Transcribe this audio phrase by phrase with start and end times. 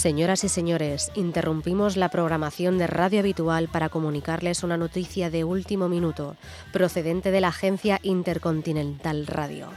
[0.00, 5.90] Señoras y señores, interrumpimos la programación de radio habitual para comunicarles una noticia de último
[5.90, 6.36] minuto,
[6.72, 9.68] procedente de la agencia Intercontinental Radio.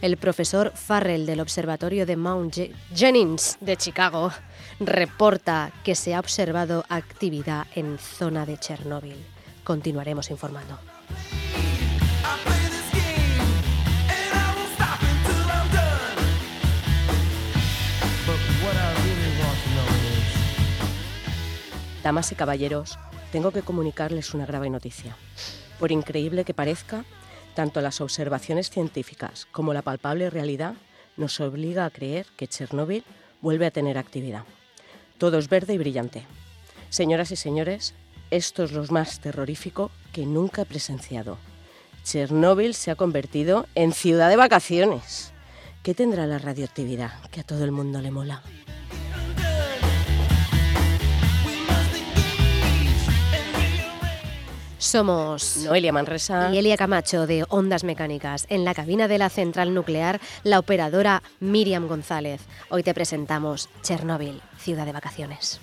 [0.00, 2.56] El profesor Farrell del Observatorio de Mount
[2.92, 4.32] Jennings de Chicago
[4.80, 9.24] reporta que se ha observado actividad en zona de Chernóbil.
[9.62, 10.76] Continuaremos informando.
[22.08, 22.98] Damas y caballeros,
[23.32, 25.14] tengo que comunicarles una grave noticia.
[25.78, 27.04] Por increíble que parezca,
[27.54, 30.72] tanto las observaciones científicas como la palpable realidad
[31.18, 33.04] nos obliga a creer que Chernóbil
[33.42, 34.44] vuelve a tener actividad.
[35.18, 36.24] Todo es verde y brillante.
[36.88, 37.92] Señoras y señores,
[38.30, 41.36] esto es lo más terrorífico que nunca he presenciado.
[42.04, 45.34] Chernóbil se ha convertido en ciudad de vacaciones.
[45.82, 48.42] ¿Qué tendrá la radioactividad que a todo el mundo le mola?
[54.78, 58.46] Somos Noelia Manresa y Elia Camacho de Ondas Mecánicas.
[58.48, 62.42] En la cabina de la central nuclear, la operadora Miriam González.
[62.70, 65.60] Hoy te presentamos Chernóbil, ciudad de vacaciones.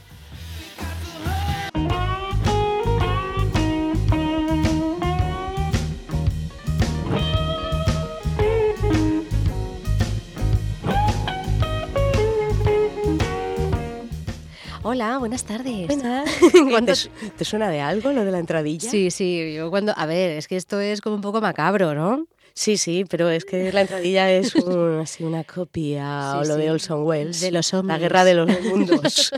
[14.87, 15.87] Hola, buenas tardes.
[15.87, 17.09] Buenas.
[17.37, 18.87] ¿Te, suena de algo lo de la entradilla?
[18.87, 19.93] Sí, sí, yo cuando...
[19.97, 22.27] A ver, es que esto es como un poco macabro, ¿no?
[22.53, 24.53] Sí, sí, pero es que la entradilla es
[25.01, 27.41] así una copia o lo de Olson Wells.
[27.41, 27.97] De los hombres.
[27.97, 29.33] La guerra de los mundos.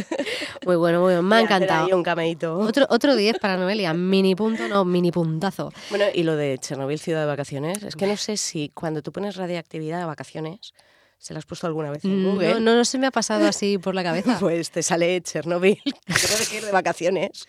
[0.66, 1.22] muy bueno, muy bueno.
[1.22, 1.96] Me ha encantado.
[1.96, 2.58] un cameito.
[2.58, 3.94] Otro, otro 10 para Noelia.
[3.94, 5.72] Mini punto, no, mini puntazo.
[5.88, 7.82] Bueno, y lo de Chernobyl, ciudad de vacaciones.
[7.82, 10.74] Es que no sé si cuando tú pones radiactividad de vacaciones
[11.22, 12.54] ¿Se la has puesto alguna vez en mm, Google?
[12.54, 14.36] No, no, se me ha pasado así por la cabeza.
[14.40, 17.46] pues te sale Chernobyl, tienes que ir de vacaciones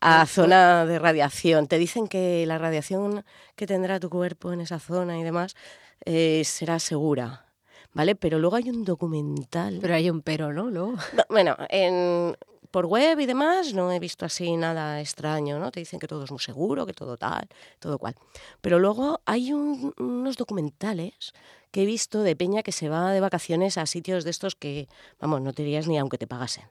[0.00, 1.66] a, zona de radiación.
[1.66, 3.24] Te dicen que la radiación
[3.56, 5.56] que tendrá tu cuerpo en esa zona y demás
[6.04, 7.44] eh, será segura.
[7.92, 8.14] ¿Vale?
[8.14, 9.80] Pero luego hay un documental.
[9.82, 10.94] Pero hay un pero, ¿no?
[11.28, 12.36] bueno, en,
[12.70, 15.72] por web y demás no he visto así nada extraño, ¿no?
[15.72, 17.48] Te dicen que todo es muy seguro, que todo tal,
[17.80, 18.14] todo cual.
[18.60, 21.32] Pero luego hay unos documentales
[21.74, 24.86] que he visto de Peña que se va de vacaciones a sitios de estos que,
[25.18, 26.70] vamos, no te irías ni aunque te pagasen.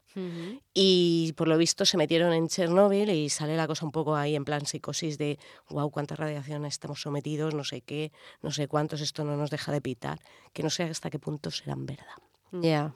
[0.73, 4.33] Y por lo visto se metieron en Chernóbil y sale la cosa un poco ahí
[4.33, 9.01] en plan psicosis de, wow, cuánta radiación estamos sometidos, no sé qué, no sé cuántos,
[9.01, 10.21] esto no nos deja de pitar,
[10.53, 12.05] que no sé hasta qué punto serán verdad.
[12.53, 12.93] Ya.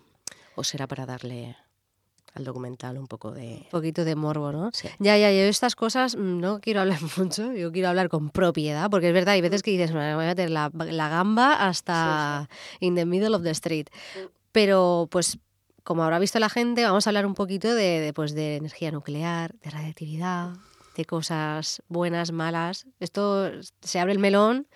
[0.55, 1.57] O será para darle
[2.37, 3.61] al documental un poco de...
[3.63, 4.71] Un poquito de morbo, ¿no?
[4.99, 8.89] Ya, ya, yo estas cosas mm, no quiero hablar mucho, yo quiero hablar con propiedad,
[8.89, 12.49] porque es verdad, hay veces que dices, me voy a meter la, gamba hasta
[12.79, 13.87] in the middle of the street.
[14.51, 15.39] Pero pues
[15.83, 19.55] como habrá visto la gente, vamos a hablar un poquito de, pues, de energía nuclear,
[19.59, 20.49] de radiactividad,
[20.97, 22.87] de cosas buenas, malas.
[22.99, 23.49] Esto
[23.81, 24.67] se abre el melón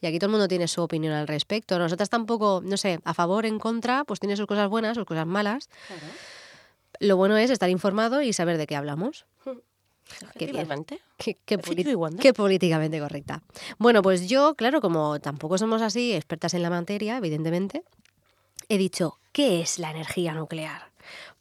[0.00, 1.78] y aquí todo el mundo tiene su opinión al respecto.
[1.78, 5.26] Nosotras tampoco, no sé, a favor, en contra, pues tiene sus cosas buenas, sus cosas
[5.26, 5.70] malas.
[7.00, 9.26] Lo bueno es estar informado y saber de qué hablamos.
[10.38, 10.46] Qué,
[11.18, 13.42] qué, qué, políticamente correcta.
[13.76, 17.84] Bueno, pues yo, claro, como tampoco somos así expertas en la materia, evidentemente,
[18.70, 20.90] he dicho, ¿qué es la energía nuclear?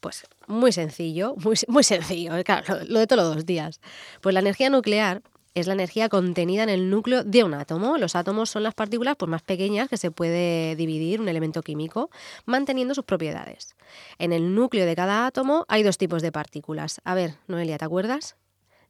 [0.01, 3.79] Pues muy sencillo, muy, muy sencillo, claro, lo de todos los días.
[4.19, 5.21] Pues la energía nuclear
[5.59, 7.97] es la energía contenida en el núcleo de un átomo.
[7.97, 12.11] Los átomos son las partículas pues, más pequeñas que se puede dividir un elemento químico,
[12.45, 13.75] manteniendo sus propiedades.
[14.19, 17.01] En el núcleo de cada átomo hay dos tipos de partículas.
[17.03, 18.35] A ver, Noelia, ¿te acuerdas?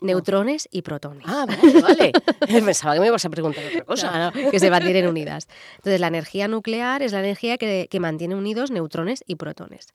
[0.01, 1.24] Neutrones y protones.
[1.25, 2.12] Ah, vale, vale.
[2.65, 4.33] Pensaba que me ibas a preguntar otra cosa.
[4.51, 5.47] que se mantienen unidas.
[5.77, 9.88] Entonces, la energía nuclear es la energía que, que mantiene unidos neutrones y protones.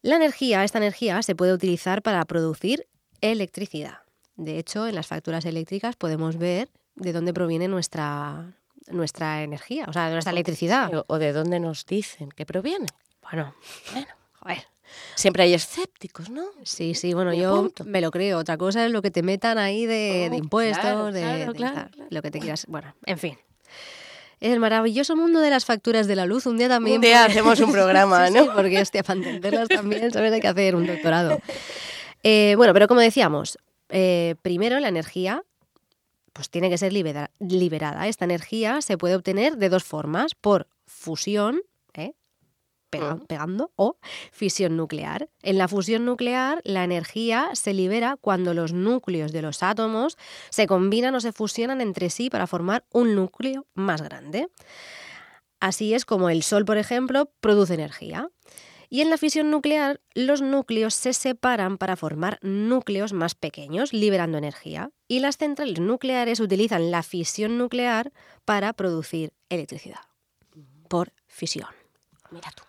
[0.00, 2.86] La energía, esta energía, se puede utilizar para producir
[3.20, 4.01] electricidad.
[4.36, 8.54] De hecho, en las facturas eléctricas podemos ver de dónde proviene nuestra,
[8.88, 10.90] nuestra energía, o sea, de nuestra electricidad.
[11.06, 12.86] O de dónde nos dicen que proviene.
[13.22, 13.54] Bueno,
[13.92, 14.08] bueno,
[14.40, 14.72] joder.
[15.14, 16.44] Siempre hay escépticos, ¿no?
[16.64, 18.38] Sí, sí, bueno, yo me lo creo.
[18.38, 21.46] Otra cosa es lo que te metan ahí de, oh, impuestos, de,
[22.10, 22.66] lo que te quieras.
[22.68, 23.38] Bueno, en fin.
[24.40, 26.46] El maravilloso mundo de las facturas de la luz.
[26.46, 26.96] Un día también.
[26.96, 28.42] Un día hacemos un programa, ¿no?
[28.42, 30.32] Sí, porque hostia, para entenderlas también, ¿sabes?
[30.32, 31.40] Hay que hacer un doctorado.
[32.24, 33.58] Eh, bueno, pero como decíamos,
[33.92, 35.44] eh, primero, la energía
[36.32, 38.08] pues tiene que ser liberada.
[38.08, 41.60] Esta energía se puede obtener de dos formas, por fusión,
[41.92, 42.14] ¿eh?
[42.90, 43.98] pegando, o
[44.32, 45.28] fisión nuclear.
[45.42, 50.16] En la fusión nuclear, la energía se libera cuando los núcleos de los átomos
[50.50, 54.48] se combinan o se fusionan entre sí para formar un núcleo más grande.
[55.60, 58.28] Así es como el Sol, por ejemplo, produce energía.
[58.92, 64.36] Y en la fisión nuclear, los núcleos se separan para formar núcleos más pequeños, liberando
[64.36, 64.90] energía.
[65.08, 68.12] Y las centrales nucleares utilizan la fisión nuclear
[68.44, 70.00] para producir electricidad.
[70.90, 71.70] Por fisión.
[72.30, 72.64] Mira tú.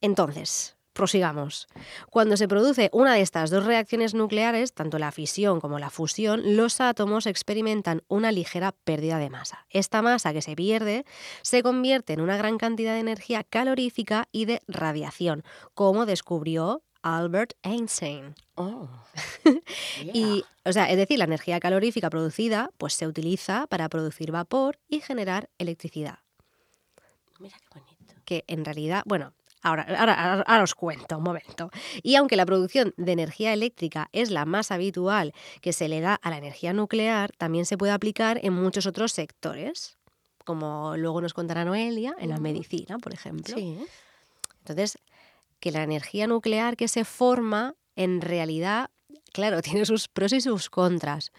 [0.00, 1.68] Entonces, prosigamos.
[2.10, 6.56] Cuando se produce una de estas dos reacciones nucleares, tanto la fisión como la fusión,
[6.56, 9.66] los átomos experimentan una ligera pérdida de masa.
[9.70, 11.04] Esta masa que se pierde
[11.42, 15.44] se convierte en una gran cantidad de energía calorífica y de radiación,
[15.74, 18.34] como descubrió Albert Einstein.
[18.56, 18.88] Oh,
[20.02, 24.80] y, o sea, es decir, la energía calorífica producida pues se utiliza para producir vapor
[24.88, 26.18] y generar electricidad.
[27.38, 28.14] Mira qué bonito.
[28.24, 29.34] Que en realidad, bueno,
[29.66, 31.70] Ahora, ahora, os cuento un momento.
[32.04, 36.14] Y aunque la producción de energía eléctrica es la más habitual que se le da
[36.14, 39.98] a la energía nuclear, también se puede aplicar en muchos otros sectores,
[40.44, 43.56] como luego nos contará Noelia, en la medicina, por ejemplo.
[44.60, 44.98] Entonces,
[45.58, 48.90] que la energía nuclear que se forma, en realidad,
[49.32, 51.32] claro, tiene sus pros y sus contras.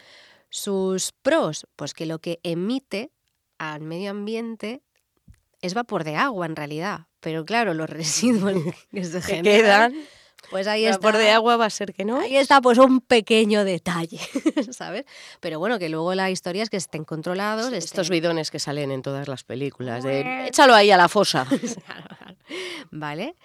[0.49, 3.09] Sus pros, pues que lo que emite
[3.57, 4.81] al medio ambiente
[5.61, 8.53] es vapor de agua en realidad, pero claro, los residuos
[8.89, 9.93] que se quedan,
[10.49, 10.97] pues ahí está.
[10.99, 12.21] Vapor de agua va a ser que no.
[12.21, 14.21] Ahí está pues un pequeño detalle,
[14.71, 15.03] ¿sabes?
[15.41, 17.73] Pero bueno, que luego la historia es que estén controlados.
[17.73, 21.45] Estos bidones que salen en todas las películas, de échalo ahí a la fosa.
[22.91, 23.35] vale.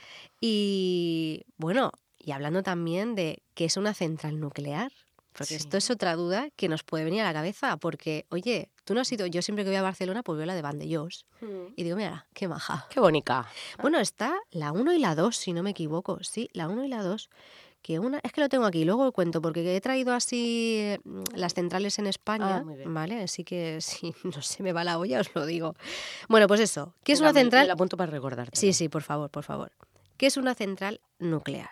[0.41, 1.91] Y bueno,
[2.21, 4.93] y hablando también de qué es una central nuclear.
[5.33, 8.95] Porque esto es otra duda que nos puede venir a la cabeza, porque, oye, tú
[8.95, 11.27] no has ido, yo siempre que voy a Barcelona, pues veo la de Vandellós.
[11.41, 11.73] Mm.
[11.77, 12.87] Y digo, mira, qué maja.
[12.91, 13.49] Qué bonita.
[13.81, 16.19] Bueno, está la 1 y la 2, si no me equivoco.
[16.23, 17.31] Sí, la 1 y la 2.
[17.81, 21.55] Que una, es que lo tengo aquí, luego cuento, porque he traído así mm, las
[21.55, 23.23] centrales en España, ah, ¿vale?
[23.23, 25.75] Así que si no se me va la olla, os lo digo.
[26.29, 27.67] Bueno, pues eso, ¿qué es una central?
[27.67, 28.57] la apunto para recordarte.
[28.57, 29.73] Sí, sí, por favor, por favor.
[30.17, 31.71] ¿Qué es una central nuclear?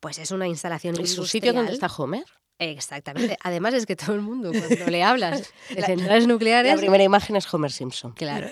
[0.00, 2.24] Pues es una instalación ¿Y su sitio donde está Homer?
[2.58, 3.36] Exactamente.
[3.42, 6.74] Además es que todo el mundo cuando le hablas de centrales nucleares...
[6.74, 8.12] La primera imagen es Homer Simpson.
[8.12, 8.48] Claro.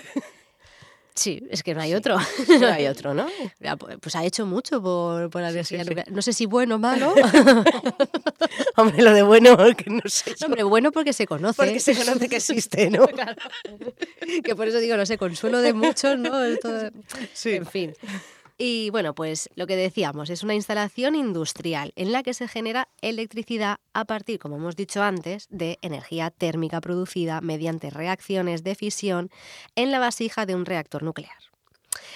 [1.17, 2.15] Sí, es que no hay otro.
[2.59, 3.25] No hay otro, ¿no?
[3.79, 6.11] Pues, pues ha hecho mucho por, por la nuclear.
[6.11, 7.13] No sé si bueno o malo.
[8.77, 10.35] Hombre, lo de bueno, que no sé.
[10.45, 11.57] hombre, bueno porque se conoce.
[11.57, 13.07] Porque se conoce que existe, ¿no?
[13.07, 13.41] Claro.
[14.43, 16.31] Que por eso digo, no sé, consuelo de muchos, ¿no?
[17.33, 17.53] Sí.
[17.53, 17.93] En fin.
[18.57, 22.87] Y bueno, pues lo que decíamos, es una instalación industrial en la que se genera
[23.01, 29.29] electricidad a partir, como hemos dicho antes, de energía térmica producida mediante reacciones de fisión
[29.75, 31.37] en la vasija de un reactor nuclear.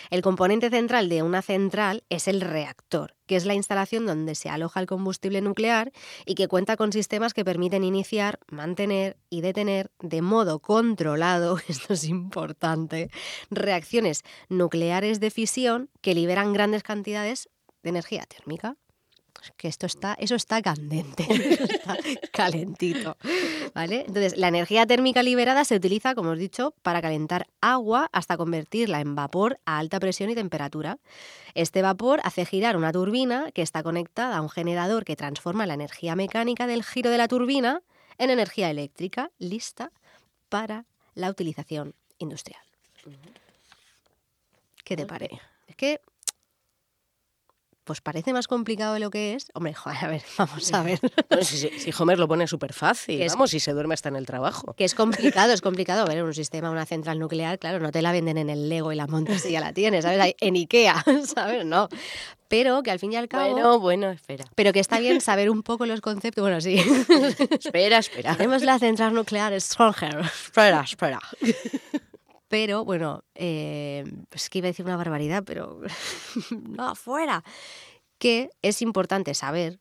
[0.10, 4.50] El componente central de una central es el reactor, que es la instalación donde se
[4.50, 5.92] aloja el combustible nuclear
[6.25, 11.94] y que cuenta con sistemas que permiten iniciar, mantener y detener de modo controlado, esto
[11.94, 13.10] es importante,
[13.50, 17.50] reacciones nucleares de fisión que liberan grandes cantidades
[17.83, 18.78] de energía térmica
[19.57, 21.97] que esto está, eso está candente, está
[22.31, 23.17] calentito.
[23.73, 24.05] ¿Vale?
[24.07, 28.37] Entonces, la energía térmica liberada se utiliza, como os he dicho, para calentar agua hasta
[28.37, 30.99] convertirla en vapor a alta presión y temperatura.
[31.54, 35.73] Este vapor hace girar una turbina que está conectada a un generador que transforma la
[35.73, 37.81] energía mecánica del giro de la turbina
[38.18, 39.92] en energía eléctrica, lista
[40.49, 40.85] para
[41.16, 42.61] la utilización industrial.
[44.83, 45.39] ¿Qué te parece?
[45.68, 46.01] Es que
[47.83, 49.47] pues parece más complicado de lo que es.
[49.54, 51.00] Hombre, joder, a ver, vamos a ver.
[51.42, 54.73] si, Homer lo pone súper fácil, vamos, si se duerme hasta en el trabajo.
[54.73, 56.06] Que es complicado, es complicado.
[56.06, 58.95] Ver, un sistema, una central nuclear, claro, no te la venden en el Lego y
[58.95, 60.35] la montas y ya la tienes, ¿sabes?
[60.40, 61.66] En Ikea, ¿sabes?
[61.66, 61.90] No.
[62.47, 63.52] Pero que al fin y al cabo...
[63.52, 64.44] Bueno, bueno, espera.
[64.56, 66.42] Pero que está bien saber un poco los conceptos.
[66.42, 66.83] Bueno, sí.
[67.59, 68.35] espera, espera.
[68.35, 70.19] Tenemos la central nuclear Stronger.
[70.19, 71.19] Espera, espera.
[72.51, 75.79] Pero bueno, eh, es que iba a decir una barbaridad, pero
[76.51, 77.45] no, afuera.
[78.17, 79.79] Que es importante saber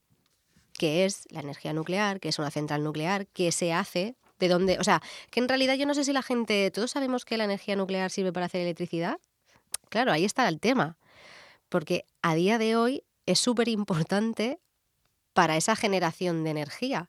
[0.78, 4.78] qué es la energía nuclear, qué es una central nuclear, qué se hace, de dónde.
[4.78, 6.70] O sea, que en realidad yo no sé si la gente.
[6.70, 9.18] ¿Todos sabemos que la energía nuclear sirve para hacer electricidad?
[9.88, 10.96] Claro, ahí está el tema.
[11.68, 14.60] Porque a día de hoy es súper importante
[15.32, 17.08] para esa generación de energía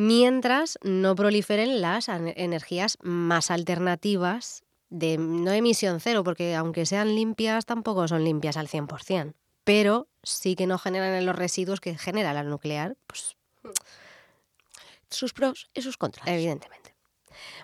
[0.00, 7.66] mientras no proliferen las energías más alternativas de no emisión cero, porque aunque sean limpias,
[7.66, 12.44] tampoco son limpias al 100%, pero sí que no generan los residuos que genera la
[12.44, 13.36] nuclear, pues
[15.10, 16.26] sus pros y sus contras.
[16.26, 16.94] Evidentemente.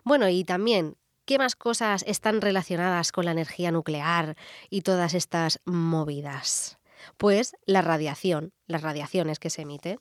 [0.04, 4.36] Bueno, y también, ¿qué más cosas están relacionadas con la energía nuclear
[4.68, 6.76] y todas estas movidas?
[7.16, 9.98] Pues la radiación, las radiaciones que se emite.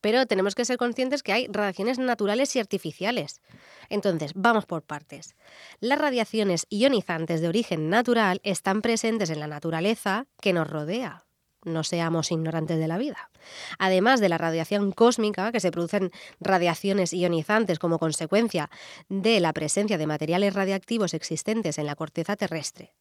[0.00, 3.40] Pero tenemos que ser conscientes que hay radiaciones naturales y artificiales.
[3.88, 5.34] Entonces, vamos por partes.
[5.80, 11.24] Las radiaciones ionizantes de origen natural están presentes en la naturaleza que nos rodea.
[11.64, 13.30] No seamos ignorantes de la vida.
[13.78, 18.70] Además de la radiación cósmica, que se producen radiaciones ionizantes como consecuencia
[19.08, 22.94] de la presencia de materiales radiactivos existentes en la corteza terrestre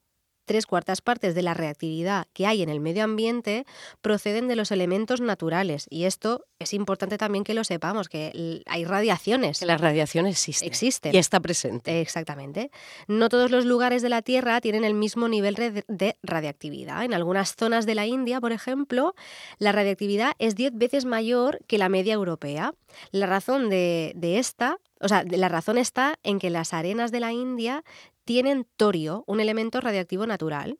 [0.47, 3.65] tres cuartas partes de la reactividad que hay en el medio ambiente
[4.01, 5.85] proceden de los elementos naturales.
[5.91, 9.59] Y esto es importante también que lo sepamos, que hay radiaciones.
[9.59, 10.67] Que las radiaciones existen.
[10.67, 11.13] Existen.
[11.13, 12.01] Y está presente.
[12.01, 12.71] Exactamente.
[13.07, 17.03] No todos los lugares de la Tierra tienen el mismo nivel de radiactividad.
[17.03, 19.13] En algunas zonas de la India, por ejemplo,
[19.59, 22.73] la radiactividad es 10 veces mayor que la media europea.
[23.11, 27.19] La razón de, de esta o sea, la razón está en que las arenas de
[27.19, 27.83] la India
[28.27, 30.77] tienen torio, un elemento radiactivo natural,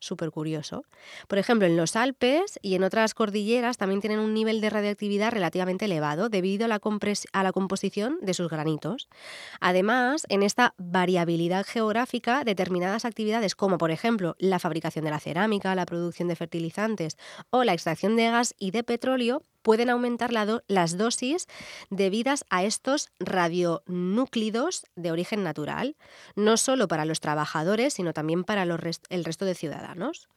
[0.00, 0.84] súper curioso.
[1.28, 5.32] Por ejemplo, en los Alpes y en otras cordilleras también tienen un nivel de radiactividad
[5.32, 9.08] relativamente elevado debido a la, composición de sus granitos.
[9.60, 15.74] Además, en esta variabilidad geográfica, determinadas actividades como por ejemplo la fabricación de la cerámica,
[15.74, 17.16] la producción de fertilizantes
[17.48, 21.46] o la extracción de gas y de petróleo pueden aumentar las dosis
[21.90, 25.96] debidas a estos radionúclidos de origen natural,
[26.34, 28.78] no solo para los trabajadores, sino también para el
[29.24, 30.28] resto de ciudadanos.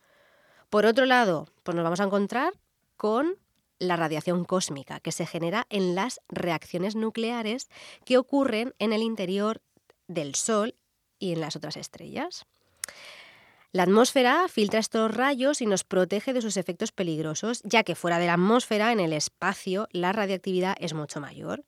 [0.69, 2.53] Por otro lado, pues nos vamos a encontrar
[2.97, 3.37] con
[3.79, 7.69] la radiación cósmica que se genera en las reacciones nucleares
[8.05, 9.61] que ocurren en el interior
[10.07, 10.75] del Sol
[11.19, 12.45] y en las otras estrellas.
[13.73, 18.19] La atmósfera filtra estos rayos y nos protege de sus efectos peligrosos, ya que fuera
[18.19, 21.63] de la atmósfera, en el espacio, la radiactividad es mucho mayor.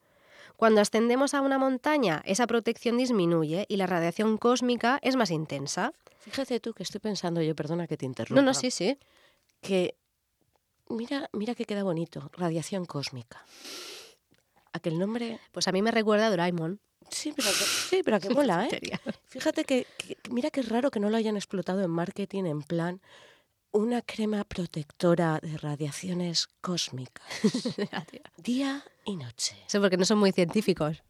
[0.56, 5.94] Cuando ascendemos a una montaña, esa protección disminuye y la radiación cósmica es más intensa.
[6.20, 8.40] Fíjate tú que estoy pensando yo, perdona que te interrumpa.
[8.40, 9.00] No, no, sí, sí.
[9.62, 9.96] Que
[10.88, 13.44] mira, mira que queda bonito, radiación cósmica.
[14.74, 16.80] Aquel nombre, pues a mí me recuerda a Doraemon.
[17.10, 18.82] Sí, pero, sí, pero que mola, ¿eh?
[19.28, 19.88] Fíjate que,
[20.30, 23.02] mira que es raro que no lo hayan explotado en marketing en plan
[23.72, 27.26] una crema protectora de radiaciones cósmicas.
[28.38, 29.58] Día y noche.
[29.68, 31.04] Eso porque no son muy científicos.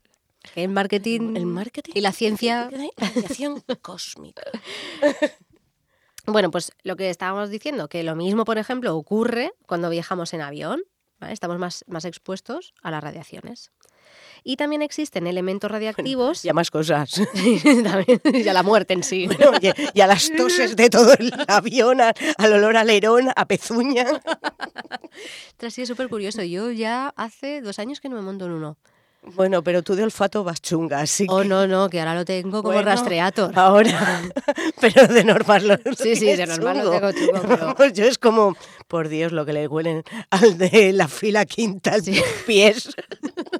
[0.56, 2.70] El marketing, el marketing y la ciencia.
[2.98, 4.44] Radiación cósmica.
[6.28, 10.42] Bueno, pues lo que estábamos diciendo, que lo mismo, por ejemplo, ocurre cuando viajamos en
[10.42, 10.82] avión.
[11.22, 13.72] Estamos más, más expuestos a las radiaciones.
[14.43, 16.45] Y también existen elementos radiactivos.
[16.45, 17.19] y a más cosas.
[17.33, 19.27] y a la muerte en sí.
[19.93, 24.05] y, a las toses de todo el avión, al olor a lerón, a pezuña.
[25.47, 26.43] Esto ha sido súper curioso.
[26.43, 28.77] Yo ya hace dos años que no me monto en uno.
[29.33, 32.62] Bueno, pero tú de olfato vas chunga, así Oh, no, no, que ahora lo tengo
[32.62, 33.57] como rastreator.
[33.57, 34.21] Ahora,
[34.81, 37.75] pero de normal lo Sí, sí, de normal lo tengo chungo.
[37.75, 37.93] Pero...
[37.93, 38.55] Yo es como,
[38.88, 42.21] por Dios, lo que le huelen al de la fila quinta, sí.
[42.45, 42.95] pies.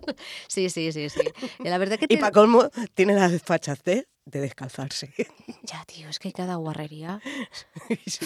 [0.48, 1.22] Sí, sí, sí, sí.
[1.60, 5.14] Y, la verdad que y para colmo, tiene la desfachatez de descalzarse.
[5.64, 7.22] Ya, tío, es que cada guarrería.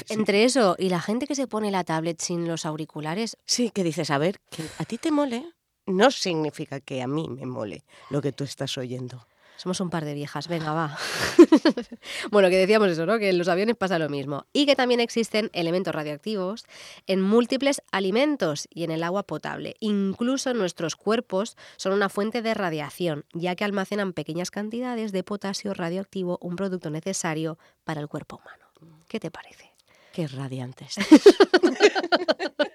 [0.09, 3.37] Entre eso y la gente que se pone la tablet sin los auriculares.
[3.45, 5.45] Sí, que dices, a ver, que a ti te mole,
[5.85, 9.25] no significa que a mí me mole lo que tú estás oyendo.
[9.59, 10.97] Somos un par de viejas, venga, va.
[12.31, 13.19] bueno, que decíamos eso, ¿no?
[13.19, 14.45] Que en los aviones pasa lo mismo.
[14.53, 16.63] Y que también existen elementos radioactivos
[17.07, 19.75] en múltiples alimentos y en el agua potable.
[19.81, 25.73] Incluso nuestros cuerpos son una fuente de radiación, ya que almacenan pequeñas cantidades de potasio
[25.73, 28.65] radioactivo, un producto necesario para el cuerpo humano.
[29.09, 29.73] ¿Qué te parece?
[30.13, 30.95] Qué radiantes.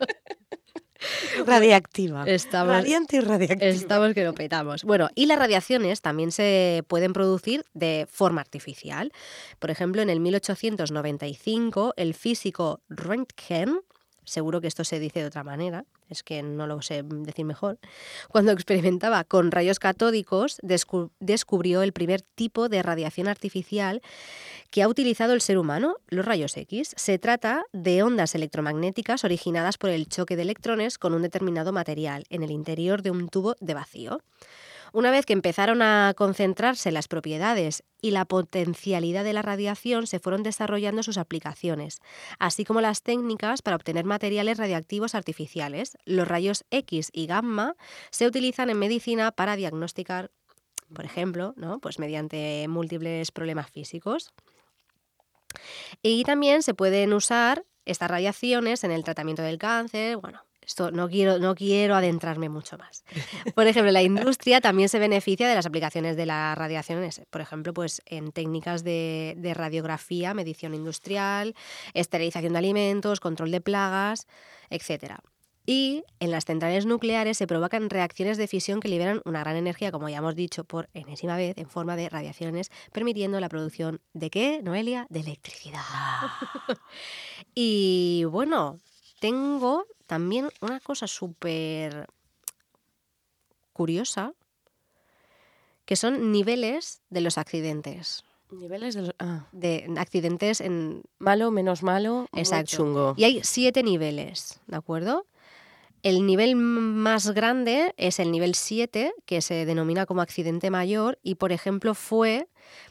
[1.47, 2.25] Radiactiva.
[2.26, 3.71] Estamos, Radiante y radiactiva.
[3.71, 4.85] Estamos que lo petamos.
[4.85, 9.12] Bueno, y las radiaciones también se pueden producir de forma artificial.
[9.59, 13.81] Por ejemplo, en el 1895, el físico Röntgen,
[14.25, 17.78] seguro que esto se dice de otra manera, es que no lo sé decir mejor,
[18.28, 20.61] cuando experimentaba con rayos catódicos
[21.21, 24.02] descubrió el primer tipo de radiación artificial
[24.71, 26.95] que ha utilizado el ser humano, los rayos X.
[26.97, 32.25] Se trata de ondas electromagnéticas originadas por el choque de electrones con un determinado material
[32.31, 34.21] en el interior de un tubo de vacío.
[34.94, 40.20] Una vez que empezaron a concentrarse las propiedades y la potencialidad de la radiación, se
[40.20, 41.98] fueron desarrollando sus aplicaciones,
[42.38, 45.98] así como las técnicas para obtener materiales radiactivos artificiales.
[46.04, 47.74] Los rayos X y gamma
[48.12, 50.30] se utilizan en medicina para diagnosticar,
[50.94, 51.80] por ejemplo, ¿no?
[51.80, 54.32] pues mediante múltiples problemas físicos.
[56.02, 61.09] Y también se pueden usar estas radiaciones en el tratamiento del cáncer, bueno, esto no
[61.09, 63.04] quiero, no quiero adentrarme mucho más.
[63.54, 67.75] Por ejemplo, la industria también se beneficia de las aplicaciones de las radiaciones, por ejemplo,
[67.75, 71.54] pues en técnicas de, de radiografía, medición industrial,
[71.94, 74.26] esterilización de alimentos, control de plagas,
[74.71, 75.21] etcétera.
[75.66, 79.90] Y en las centrales nucleares se provocan reacciones de fisión que liberan una gran energía,
[79.90, 84.28] como ya hemos dicho por enésima vez, en forma de radiaciones, permitiendo la producción de
[84.28, 85.06] qué, Noelia?
[85.09, 85.80] De electricidad.
[87.54, 88.78] y bueno,
[89.25, 92.11] tengo también una cosa súper
[93.73, 94.35] curiosa,
[95.87, 98.23] que son niveles de los accidentes.
[98.50, 99.47] Niveles de, los, ah.
[99.52, 101.04] de accidentes en...
[101.19, 102.76] Malo, menos malo, Exacto.
[102.76, 103.14] chungo.
[103.16, 105.25] Y hay siete niveles, ¿de acuerdo?
[106.02, 111.37] El nivel más grande es el nivel 7, que se denomina como accidente mayor y,
[111.37, 112.47] por ejemplo, fue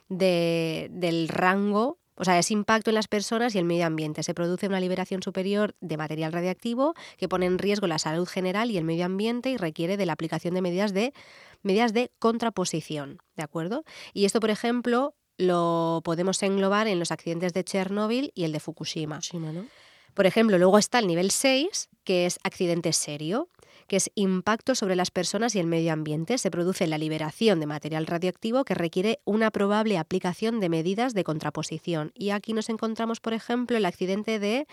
[0.09, 4.23] de, del rango, o sea, es impacto en las personas y el medio ambiente.
[4.23, 8.71] Se produce una liberación superior de material radiactivo que pone en riesgo la salud general
[8.71, 11.13] y el medio ambiente y requiere de la aplicación de medidas de,
[11.61, 13.83] medidas de contraposición, ¿de acuerdo?
[14.13, 18.59] Y esto, por ejemplo, lo podemos englobar en los accidentes de Chernóbil y el de
[18.59, 19.15] Fukushima.
[19.15, 19.65] Fukushima ¿no?
[20.13, 23.49] Por ejemplo, luego está el nivel 6, que es accidente serio,
[23.87, 26.37] que es impacto sobre las personas y el medio ambiente.
[26.37, 31.23] Se produce la liberación de material radioactivo que requiere una probable aplicación de medidas de
[31.23, 32.11] contraposición.
[32.15, 34.67] Y aquí nos encontramos, por ejemplo, el accidente de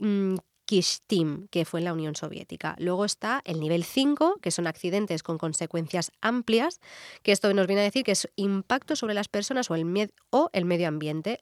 [0.00, 2.76] mmm, Kishtim, que fue en la Unión Soviética.
[2.78, 6.80] Luego está el nivel 5, que son accidentes con consecuencias amplias,
[7.22, 10.50] que esto nos viene a decir que es impacto sobre las personas o el, o
[10.52, 11.38] el medio ambiente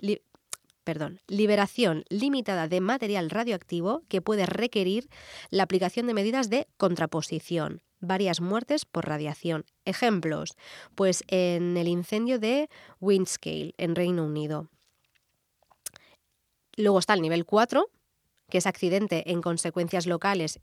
[0.84, 5.08] perdón, liberación limitada de material radioactivo que puede requerir
[5.50, 9.64] la aplicación de medidas de contraposición, varias muertes por radiación.
[9.84, 10.56] Ejemplos,
[10.94, 12.68] pues en el incendio de
[13.00, 14.68] Windscale en Reino Unido.
[16.76, 17.90] Luego está el nivel 4,
[18.48, 20.60] que es accidente en consecuencias locales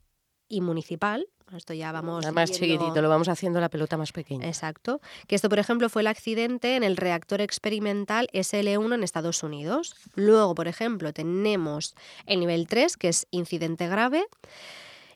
[0.48, 2.24] y municipal, esto ya vamos.
[2.32, 2.66] Más viendo...
[2.66, 4.46] chiquitito, lo vamos haciendo la pelota más pequeña.
[4.46, 5.00] Exacto.
[5.26, 9.94] Que esto, por ejemplo, fue el accidente en el reactor experimental SL1 en Estados Unidos.
[10.14, 11.94] Luego, por ejemplo, tenemos
[12.26, 14.26] el nivel 3, que es incidente grave.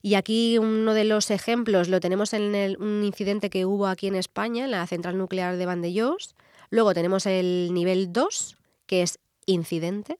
[0.01, 4.09] Y aquí uno de los ejemplos lo tenemos en el, un incidente que hubo aquí
[4.09, 6.35] en España, en la central nuclear de Vandellós.
[6.71, 8.57] Luego tenemos el nivel 2,
[8.87, 10.19] que es incidente.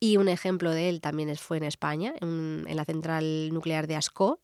[0.00, 3.94] Y un ejemplo de él también fue en España, en, en la central nuclear de
[3.94, 4.40] Ascó.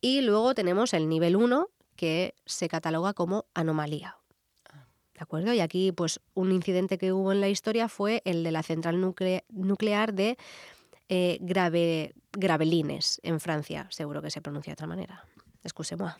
[0.00, 4.16] Y luego tenemos el nivel 1, que se cataloga como anomalía.
[5.14, 5.52] ¿De acuerdo?
[5.52, 9.00] Y aquí, pues, un incidente que hubo en la historia fue el de la central
[9.00, 10.38] nucle nuclear de
[11.10, 13.86] eh, Grave Gravelines, en Francia.
[13.90, 15.26] Seguro que se pronuncia de otra manera.
[15.62, 16.12] Excusez-moi.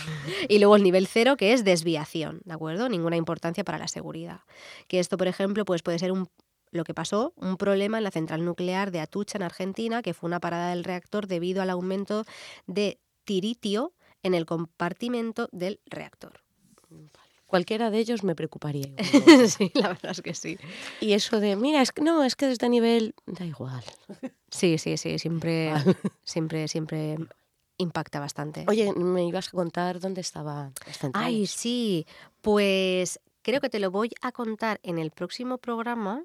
[0.48, 2.88] y luego el nivel 0, que es desviación, ¿de acuerdo?
[2.88, 4.40] Ninguna importancia para la seguridad.
[4.88, 6.28] Que esto, por ejemplo, pues puede ser un
[6.70, 10.28] lo que pasó, un problema en la central nuclear de Atucha, en Argentina, que fue
[10.28, 12.24] una parada del reactor debido al aumento
[12.66, 16.40] de tiritio en el compartimento del reactor.
[17.44, 18.90] Cualquiera de ellos me preocuparía.
[19.48, 20.58] sí, la verdad es que sí.
[20.98, 23.84] Y eso de, mira, es que no, es que de este nivel da igual.
[24.50, 25.74] Sí, sí, sí, siempre,
[26.24, 27.18] siempre, siempre
[27.76, 28.64] impacta bastante.
[28.66, 32.06] Oye, me ibas a contar dónde estaba esta Ay, sí,
[32.40, 36.24] pues creo que te lo voy a contar en el próximo programa.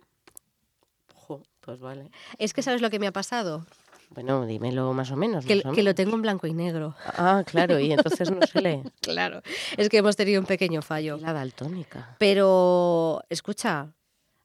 [1.59, 2.11] pues vale.
[2.37, 3.65] Es que sabes lo que me ha pasado.
[4.13, 5.45] Bueno, dímelo más o menos.
[5.45, 6.95] Que, que, lo tengo en blanco y negro.
[7.05, 8.83] Ah, claro, y entonces no se lee.
[9.01, 9.41] claro,
[9.75, 11.17] es que hemos tenido un pequeño fallo.
[11.17, 12.15] La daltónica.
[12.19, 13.93] Pero, escucha.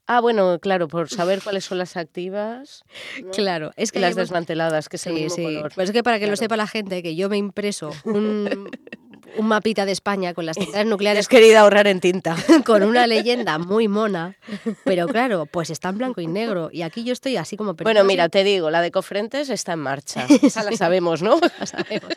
[0.07, 2.83] Ah, bueno, claro, por saber cuáles son las activas.
[3.23, 3.31] ¿no?
[3.31, 4.29] Claro, es que y las hemos...
[4.29, 5.43] desmanteladas, que es el sí, mismo sí.
[5.43, 5.73] color.
[5.75, 6.33] Pues es que para que Claro.
[6.33, 8.71] lo sepa la gente, que yo me impreso un,
[9.39, 12.37] un mapita de España con las centrales nucleares Has querido ahorrar en tinta.
[12.67, 14.37] con una leyenda muy mona,
[14.85, 16.71] pero claro, pues está en blanco y negro.
[16.73, 17.75] Y aquí yo estoy así como...
[17.75, 20.27] Bueno, mira, te digo, la de Cofrentes está en marcha.
[20.43, 21.39] Esa la sabemos, ¿no?
[21.59, 22.13] La sabemos,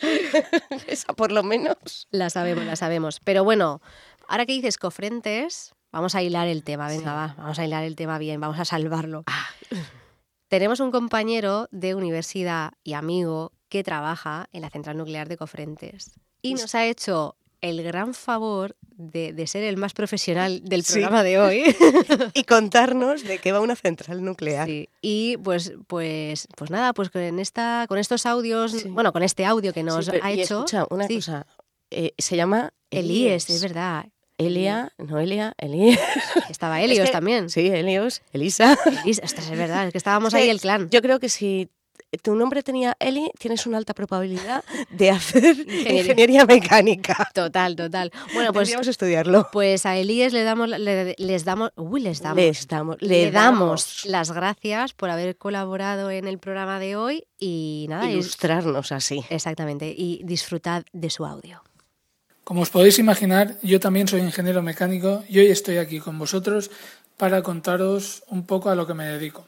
[0.86, 2.08] Esa por lo menos.
[2.10, 3.20] la sabemos, la sabemos.
[3.24, 3.80] Pero bueno,
[4.28, 6.88] ahora que dices cofrentes, vamos a hilar el tema.
[6.88, 9.24] Venga, va, vamos a hilar el tema bien, vamos a salvarlo.
[10.48, 16.20] Tenemos un compañero de universidad y amigo que trabaja en la central nuclear de Cofrentes
[16.42, 20.92] y nos ha hecho el gran favor de, de ser el más profesional del Sí.
[20.94, 21.62] programa de hoy.
[22.34, 24.66] Y contarnos de qué va una central nuclear.
[24.66, 28.88] Sí, y pues, pues, pues nada, pues con esta, con estos audios, Sí.
[28.88, 31.46] bueno, con este audio que nos pero- ha y hecho, escucha, una cosa.
[31.90, 34.06] eh, se llama Elías, es verdad.
[34.38, 35.98] Elia, Noelia, Elías.
[36.50, 37.48] Estaba Helios que- también.
[37.48, 38.76] Sí, Helios, Elisa.
[39.04, 40.90] Elis- ostras, es verdad, es que estábamos ahí el clan.
[40.90, 41.70] Yo creo que si
[42.22, 47.28] tu nombre tenía Eli, tienes una alta probabilidad de hacer ingeniería, mecánica.
[47.34, 48.12] Total, total.
[48.34, 49.48] Bueno, pues vamos a estudiarlo.
[49.52, 54.32] Pues a Elías le damos, les damos, uy, les damos, les damos, le, damos, las
[54.32, 59.24] gracias por haber colaborado en el programa de hoy y nada, ilustrarnos así.
[59.30, 61.62] Exactamente, y disfrutad de su audio.
[62.44, 66.70] Como os podéis imaginar, yo también soy ingeniero mecánico y hoy estoy aquí con vosotros
[67.16, 69.46] para contaros un poco a lo que me dedico.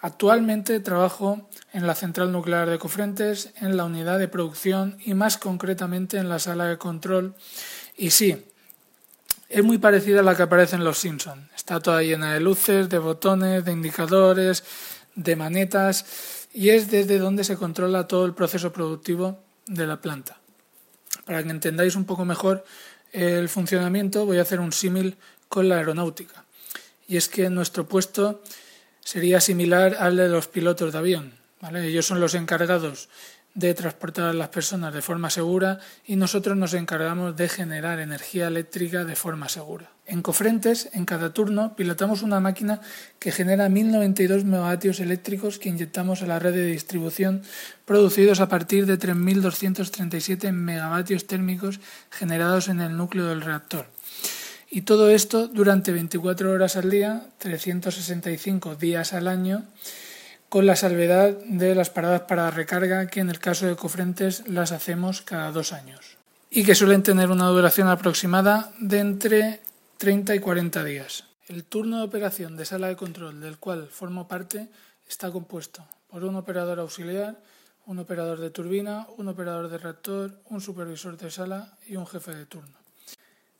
[0.00, 5.36] Actualmente trabajo en la central nuclear de Cofrentes, en la unidad de producción y más
[5.36, 7.34] concretamente en la sala de control.
[7.98, 8.46] Y sí,
[9.50, 11.50] es muy parecida a la que aparece en Los Simpson.
[11.54, 14.64] Está toda llena de luces, de botones, de indicadores,
[15.14, 20.38] de manetas y es desde donde se controla todo el proceso productivo de la planta.
[21.26, 22.64] Para que entendáis un poco mejor
[23.12, 25.18] el funcionamiento, voy a hacer un símil
[25.50, 26.46] con la aeronáutica.
[27.06, 28.42] Y es que nuestro puesto
[29.00, 31.45] sería similar al de los pilotos de avión.
[31.62, 33.08] Ellos son los encargados
[33.56, 38.48] de transportar a las personas de forma segura y nosotros nos encargamos de generar energía
[38.48, 39.90] eléctrica de forma segura.
[40.04, 42.82] En Cofrentes, en cada turno, pilotamos una máquina
[43.18, 47.42] que genera 1092 megavatios eléctricos que inyectamos a la red de distribución,
[47.86, 53.86] producidos a partir de 3237 megavatios térmicos generados en el núcleo del reactor.
[54.70, 59.64] Y todo esto durante 24 horas al día, 365 días al año,
[60.48, 64.72] con la salvedad de las paradas para recarga que en el caso de Cofrentes las
[64.72, 66.16] hacemos cada dos años
[66.50, 69.60] y que suelen tener una duración aproximada de entre
[69.98, 71.24] 30 y 40 días.
[71.48, 74.68] El turno de operación de sala de control del cual formo parte
[75.08, 77.36] está compuesto por un operador auxiliar,
[77.86, 82.34] un operador de turbina, un operador de reactor, un supervisor de sala y un jefe
[82.34, 82.85] de turno.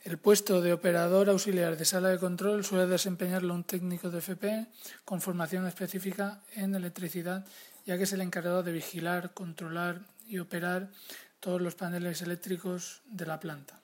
[0.07, 4.71] El puesto de operador auxiliar de sala de control suele desempeñarlo un técnico de FP
[5.03, 7.43] con formación específica en electricidad,
[7.85, 10.95] ya que es el encargado de vigilar, controlar y operar
[11.41, 13.83] todos los paneles eléctricos de la planta.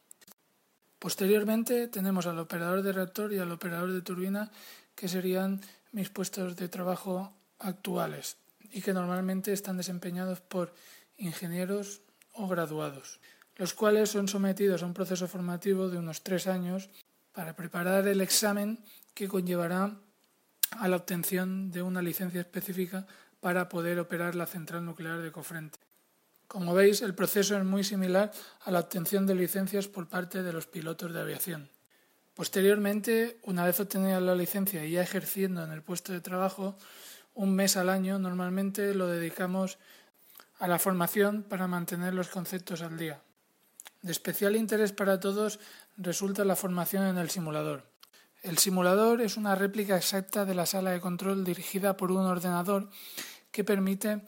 [1.00, 4.52] Posteriormente tenemos al operador de reactor y al operador de turbina,
[4.94, 8.36] que serían mis puestos de trabajo actuales
[8.70, 10.72] y que normalmente están desempeñados por
[11.16, 12.00] ingenieros
[12.32, 13.18] o graduados
[13.62, 16.90] los cuales son sometidos a un proceso formativo de unos tres años
[17.30, 18.82] para preparar el examen
[19.14, 19.94] que conllevará
[20.80, 23.06] a la obtención de una licencia específica
[23.38, 25.78] para poder operar la central nuclear de Cofrente.
[26.48, 28.32] Como veis, el proceso es muy similar
[28.64, 31.70] a la obtención de licencias por parte de los pilotos de aviación.
[32.34, 36.76] Posteriormente, una vez obtenida la licencia y ya ejerciendo en el puesto de trabajo,
[37.34, 39.78] un mes al año normalmente lo dedicamos
[40.58, 43.22] a la formación para mantener los conceptos al día.
[44.02, 45.60] De especial interés para todos
[45.96, 47.86] resulta la formación en el simulador.
[48.42, 52.90] El simulador es una réplica exacta de la sala de control dirigida por un ordenador
[53.52, 54.22] que permite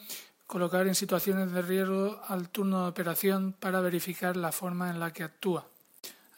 [0.47, 5.13] colocar en situaciones de riesgo al turno de operación para verificar la forma en la
[5.13, 5.67] que actúa.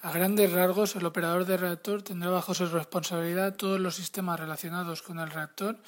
[0.00, 5.02] A grandes rasgos, el operador de reactor tendrá bajo su responsabilidad todos los sistemas relacionados
[5.02, 5.78] con el reactor,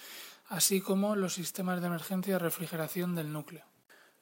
[0.49, 3.65] así como los sistemas de emergencia y refrigeración del núcleo.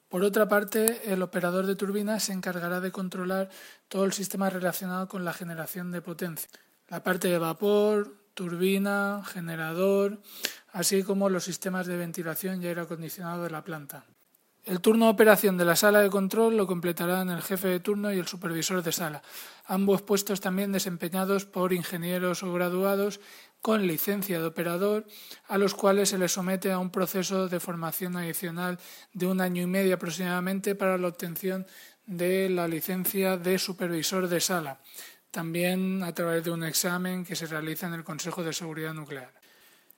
[0.09, 3.49] Por otra parte, el operador de turbina se encargará de controlar
[3.89, 6.49] todo el sistema relacionado con la generación de potencia,
[6.89, 10.21] la parte de vapor, turbina, generador,
[10.73, 14.05] así como los sistemas de ventilación y aire acondicionado de la planta.
[14.67, 18.13] El turno de operación de la sala de control lo completarán el jefe de turno
[18.13, 19.23] y el supervisor de sala,
[19.65, 23.21] ambos puestos también desempeñados por ingenieros o graduados
[23.67, 25.09] con licencia de operador,
[25.49, 28.79] a los cuales se les somete a un proceso de formación adicional
[29.13, 31.67] de un año y medio aproximadamente para la obtención
[32.07, 34.79] de la licencia de supervisor de sala,
[35.33, 39.33] también a través de un examen que se realiza en el Consejo de Seguridad Nuclear.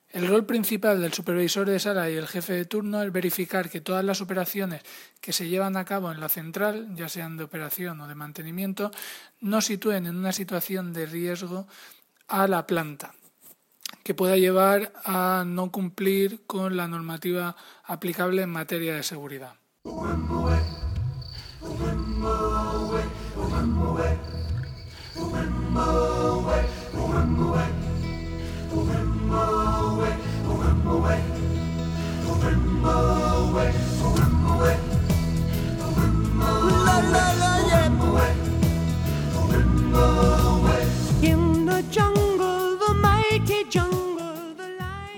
[0.09, 3.81] El rol principal del supervisor de sala y el jefe de turno es verificar que
[3.81, 4.81] todas las operaciones
[5.21, 8.89] que se llevan a cabo en la central, ya sean de operación o de mantenimiento,
[9.41, 11.67] no sitúen en una situación de riesgo
[12.27, 13.13] a la planta
[14.09, 19.53] que pueda llevar a no cumplir con la normativa aplicable en materia de seguridad.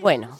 [0.01, 0.39] Bueno,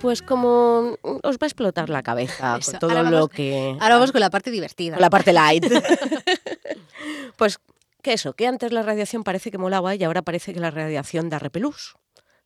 [0.00, 3.76] pues como os va a explotar la cabeza con todo lo que...
[3.80, 4.94] Ahora vamos con la parte divertida.
[4.94, 5.66] Con la parte light.
[7.36, 7.58] pues
[8.02, 11.30] que eso, que antes la radiación parece que molaba y ahora parece que la radiación
[11.30, 11.96] da repelús,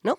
[0.03, 0.19] ¿no?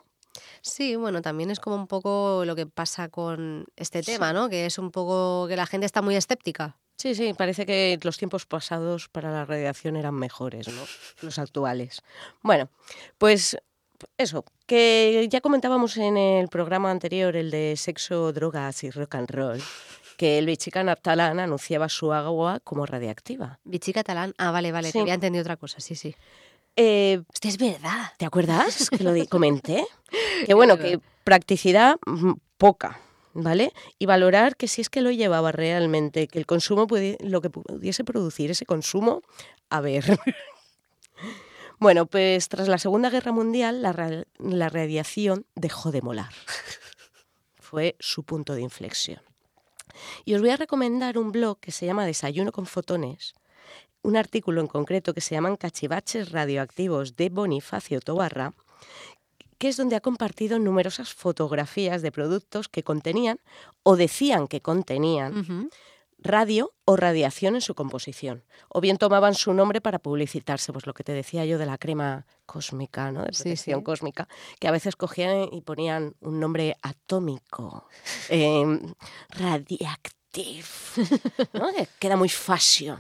[0.62, 4.50] Sí, bueno, también es como un poco lo que pasa con este tema, ¿no?
[4.50, 6.78] Que es un poco que la gente está muy escéptica.
[6.98, 10.82] Sí, sí, parece que los tiempos pasados para la radiación eran mejores, ¿no?
[11.22, 12.02] Los actuales.
[12.42, 12.70] Bueno,
[13.20, 13.58] pues
[14.18, 19.30] eso, que ya comentábamos en el programa anterior, el de sexo, drogas y rock and
[19.32, 19.62] roll,
[20.18, 23.60] que el bichi catalán anunciaba su agua como radiactiva.
[23.64, 26.16] Bichi catalán, ah, vale, vale, te había entendido otra cosa, sí, sí.
[26.76, 28.14] Eh, es verdad.
[28.18, 29.86] ¿Te acuerdas que lo comenté?
[30.46, 33.00] que bueno, que practicidad mm, poca,
[33.34, 33.74] ¿vale?
[33.98, 36.88] Y valorar que si es que lo llevaba realmente, que el consumo,
[37.20, 39.22] lo que pudiese producir ese consumo,
[39.70, 40.06] a ver.
[41.80, 46.34] bueno, pues tras la Segunda Guerra Mundial, la, la radiación dejó de molar.
[47.60, 49.22] Fue su punto de inflexión.
[50.26, 53.34] Y os voy a recomendar un blog que se llama Desayuno con Fotones,
[54.02, 58.54] un artículo en concreto que se llaman Cachivaches radioactivos de Bonifacio Tobarra,
[59.58, 63.40] que es donde ha compartido numerosas fotografías de productos que contenían
[63.84, 65.70] o decían que contenían
[66.28, 68.44] radio o radiación en su composición.
[68.70, 71.78] O bien tomaban su nombre para publicitarse, pues lo que te decía yo de la
[71.78, 73.22] crema cósmica, ¿no?
[73.24, 74.28] de protección cósmica,
[74.60, 77.88] que a veces cogían y ponían un nombre atómico,
[78.30, 78.80] eh,
[79.30, 80.68] radiactive,
[81.54, 81.70] ¿no?
[82.00, 83.00] queda muy fashion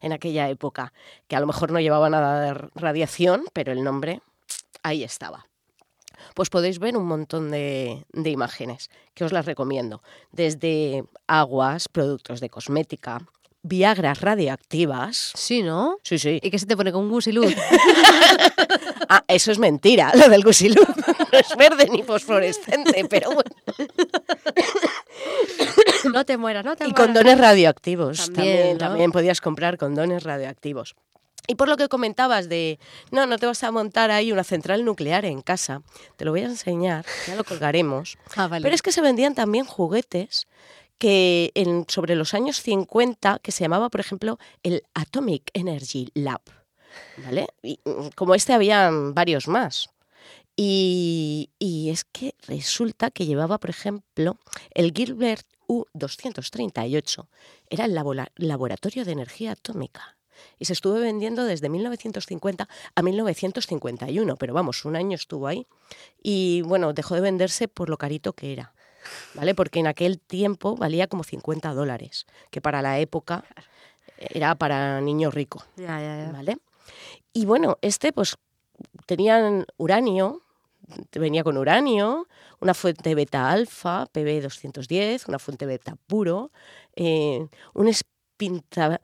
[0.00, 0.92] en aquella época,
[1.28, 4.20] que a lo mejor no llevaba nada de radiación, pero el nombre
[4.82, 5.46] ahí estaba
[6.34, 10.02] pues podéis ver un montón de, imágenes que os las recomiendo.
[10.32, 13.20] Desde aguas, productos de cosmética,
[13.66, 15.32] Viagras radioactivas.
[15.34, 15.96] Sí, ¿no?
[16.02, 16.38] Sí, sí.
[16.42, 17.54] ¿Y qué se te pone con gusiluz?
[19.08, 20.86] ah, eso es mentira, lo del gusiluz.
[21.32, 23.50] No es verde ni fosforescente, pero bueno.
[26.12, 27.00] no te mueras, no te mueras.
[27.00, 28.30] Y condones radioactivos.
[28.32, 30.94] También, también podías comprar condones radioactivos.
[31.46, 32.78] Y por lo que comentabas de,
[33.10, 35.82] no, no te vas a montar ahí una central nuclear en casa,
[36.16, 38.18] te lo voy a enseñar, ya lo colgaremos.
[38.36, 40.48] Ah, Pero es que se vendían también juguetes
[40.98, 46.40] que en, sobre los años 50, que se llamaba, por ejemplo, el Atomic Energy Lab.
[47.18, 47.46] ¿Vale?
[47.62, 49.88] Y mm, como este habían varios más.
[50.56, 54.38] Y, y es que resulta que llevaba, por ejemplo,
[54.70, 57.26] el Gilbert U-238.
[57.70, 57.94] Era el
[58.36, 60.16] laboratorio de energía atómica
[60.58, 65.66] y se estuvo vendiendo desde 1950 a 1951, pero vamos, un año estuvo ahí
[66.22, 68.72] y bueno, dejó de venderse por lo carito que era.
[69.34, 69.54] ¿Vale?
[69.54, 73.44] Porque en aquel tiempo valía como 50 dólares, que para la época
[74.16, 75.64] era para niños ricos.
[75.76, 76.58] ¿Vale?
[77.32, 78.36] Y bueno, este pues
[79.06, 80.42] tenían uranio,
[81.12, 82.28] venía con uranio,
[82.60, 86.50] una fuente beta alfa, PB210, una fuente beta puro,
[86.96, 89.00] eh, un espinta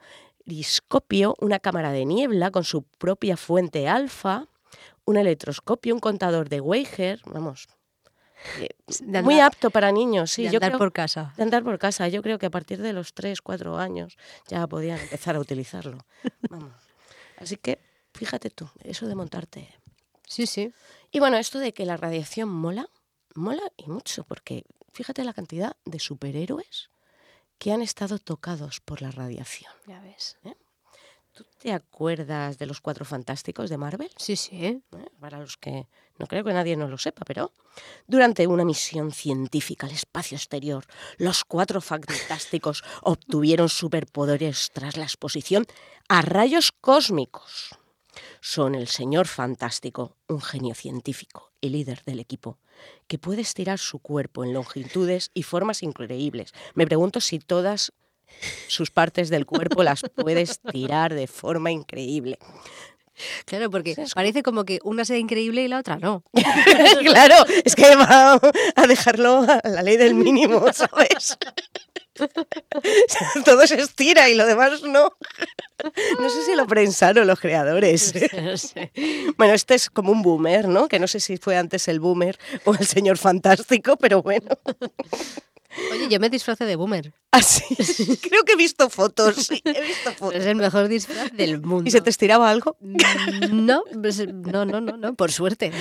[1.40, 4.48] una cámara de niebla con su propia fuente alfa,
[5.05, 7.68] un electroscopio, un contador de Weiger, vamos,
[8.59, 10.48] eh, muy apto para niños, sí.
[10.48, 11.35] De andar por casa.
[11.37, 12.09] De andar por casa.
[12.09, 14.16] Yo creo que a partir de los 3, 4 años
[14.48, 15.98] ya podían empezar a utilizarlo.
[16.50, 16.72] Vamos.
[17.37, 17.81] Así que,
[18.14, 19.68] fíjate tú, eso de montarte.
[20.26, 20.72] Sí, sí.
[21.11, 22.88] Y bueno, esto de que la radiación mola,
[23.35, 26.90] mola y mucho, porque fíjate la cantidad de superhéroes
[27.61, 29.70] que han estado tocados por la radiación.
[29.87, 30.38] Ya ves.
[30.44, 30.55] ¿Eh?
[31.35, 34.11] ¿Tú te acuerdas de los cuatro fantásticos de Marvel?
[34.16, 34.64] Sí, sí.
[34.64, 34.81] ¿Eh?
[35.20, 35.87] Para los que
[36.18, 37.53] no creo que nadie no lo sepa, pero
[38.07, 40.87] durante una misión científica al espacio exterior,
[41.18, 45.66] los cuatro fantásticos obtuvieron superpoderes tras la exposición
[46.09, 47.79] a rayos cósmicos.
[48.40, 52.59] Son el señor fantástico, un genio científico y líder del equipo,
[53.06, 56.52] que puede estirar su cuerpo en longitudes y formas increíbles.
[56.74, 57.92] Me pregunto si todas
[58.68, 62.38] sus partes del cuerpo las puede estirar de forma increíble.
[63.44, 66.22] Claro, porque parece como que una sea increíble y la otra no.
[67.04, 68.40] claro, es que va
[68.76, 71.37] a dejarlo a la ley del mínimo, ¿sabes?
[73.44, 75.12] Todo se estira y lo demás no.
[76.20, 78.12] No sé si lo pensaron los creadores.
[79.37, 80.88] Bueno, este es como un boomer, ¿no?
[80.88, 84.48] Que no sé si fue antes el boomer o el señor fantástico, pero bueno.
[85.92, 87.12] Oye, yo me disfrace de boomer.
[87.30, 87.76] Ah, sí.
[88.20, 89.50] Creo que he visto fotos.
[89.50, 90.35] he visto fotos.
[90.40, 91.87] Es el mejor disfraz del mundo.
[91.87, 92.76] ¿Y se te estiraba algo?
[92.80, 95.72] Mm, no, pues, no, no, no, no, por suerte.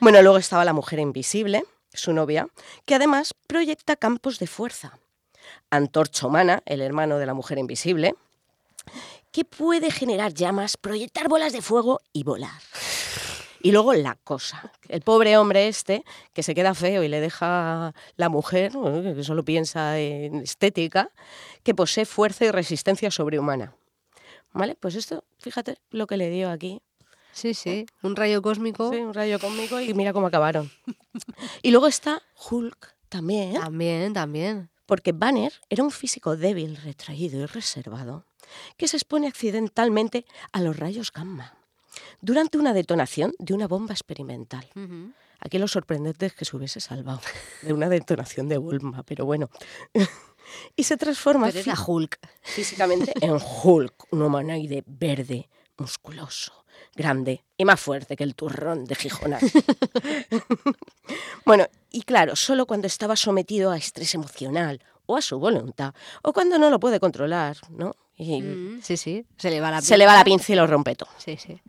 [0.00, 2.48] Bueno, luego estaba la mujer invisible, su novia,
[2.84, 4.98] que además proyecta campos de fuerza.
[5.76, 8.14] Antorcha Humana, el hermano de la mujer invisible,
[9.30, 12.60] que puede generar llamas, proyectar bolas de fuego y volar.
[13.60, 14.72] Y luego la cosa.
[14.88, 19.42] El pobre hombre este, que se queda feo y le deja la mujer, que solo
[19.42, 21.10] piensa en estética,
[21.62, 23.74] que posee fuerza y resistencia sobrehumana.
[24.52, 24.76] ¿Vale?
[24.78, 26.82] Pues esto, fíjate lo que le dio aquí
[27.34, 28.92] Sí, sí, un rayo cósmico.
[28.92, 30.70] Sí, un rayo cósmico y mira cómo acabaron.
[31.62, 33.54] y luego está Hulk también.
[33.54, 34.70] También, también.
[34.86, 38.26] Porque Banner era un físico débil, retraído y reservado,
[38.76, 41.54] que se expone accidentalmente a los rayos gamma
[42.20, 44.68] durante una detonación de una bomba experimental.
[45.40, 47.20] Aquí lo sorprendente es que se hubiese salvado
[47.62, 49.50] de una detonación de bomba, pero bueno.
[50.76, 51.50] y se transforma
[51.86, 52.18] Hulk.
[52.42, 56.63] físicamente en Hulk, un humanoide verde, musculoso,
[56.94, 59.38] grande y más fuerte que el turrón de Gijona.
[61.46, 66.32] bueno, y claro, solo cuando estaba sometido a estrés emocional o a su voluntad, o
[66.32, 67.94] cuando no lo puede controlar, ¿no?
[68.16, 69.88] Mm, sí, sí, se le va la pinza.
[69.88, 71.10] Se le va la pinza y lo rompe todo.
[71.18, 71.60] Sí, sí.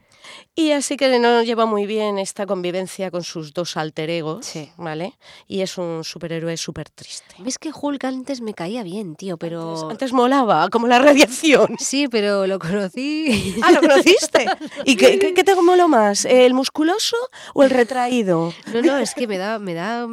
[0.55, 5.17] Y así que no lleva muy bien esta convivencia con sus dos alter egos, ¿vale?
[5.47, 7.35] Y es un superhéroe súper triste.
[7.39, 9.89] Ves que Hulk antes me caía bien, tío, pero...
[9.89, 11.75] Antes, molaba, como la radiación.
[11.77, 13.55] Sí, pero lo conocí...
[13.61, 14.45] Ah, ¿lo conociste?
[14.85, 16.25] ¿Y qué, qué, te moló más?
[16.25, 17.17] ¿El musculoso
[17.53, 18.53] o el retraído?
[18.73, 19.59] No, no, es que me da...
[19.59, 20.07] Me da...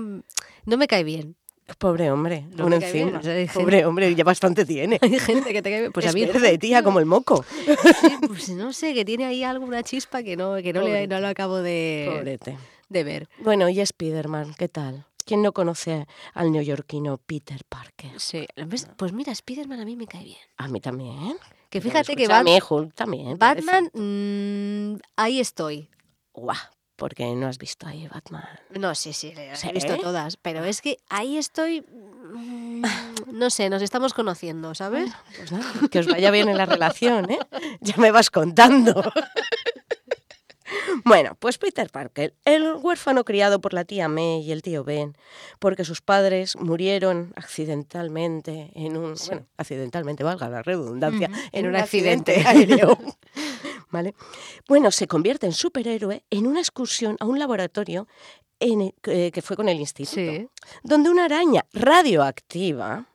[0.64, 1.36] No me cae bien.
[1.78, 3.20] Pobre hombre, un encima.
[3.52, 4.98] Pobre hombre, ya bastante tiene.
[5.00, 7.44] Hay gente que te cae Pues a mí verde, tía, como el moco.
[8.26, 11.28] pues no sé, que tiene ahí alguna chispa que no, que no, le, no lo
[11.28, 12.38] acabo de,
[12.88, 13.28] de ver.
[13.38, 15.06] Bueno, y Spiderman, ¿qué tal?
[15.24, 18.10] ¿Quién no conoce al neoyorquino Peter Parker?
[18.18, 18.46] Sí,
[18.96, 20.38] pues mira, Spiderman a mí me cae bien.
[20.56, 21.36] A mí también.
[21.70, 22.92] Que fíjate que Batman...
[22.94, 23.38] también.
[23.38, 25.88] Batman, mmm, ahí estoy.
[26.34, 26.56] Guau,
[26.96, 28.44] porque no has visto ahí Batman.
[28.70, 32.84] No, sí, sí, he visto todas, pero es que ahí estoy, mm,
[33.32, 35.12] no sé, nos estamos conociendo, ¿sabes?
[35.36, 37.38] Pues nada, que os vaya bien en la relación, ¿eh?
[37.80, 39.02] Ya me vas contando.
[41.04, 45.16] Bueno, pues Peter Parker, el huérfano criado por la tía May y el tío Ben,
[45.58, 52.42] porque sus padres murieron accidentalmente en un, bueno, accidentalmente, valga la redundancia, en, un, accidente
[52.46, 52.98] aéreo.
[53.92, 54.14] ¿vale?
[54.66, 58.08] Bueno, se convierte en superhéroe en una excursión a un laboratorio
[58.58, 60.50] en eh, que fue con el instituto,
[60.82, 63.08] donde una araña radioactiva,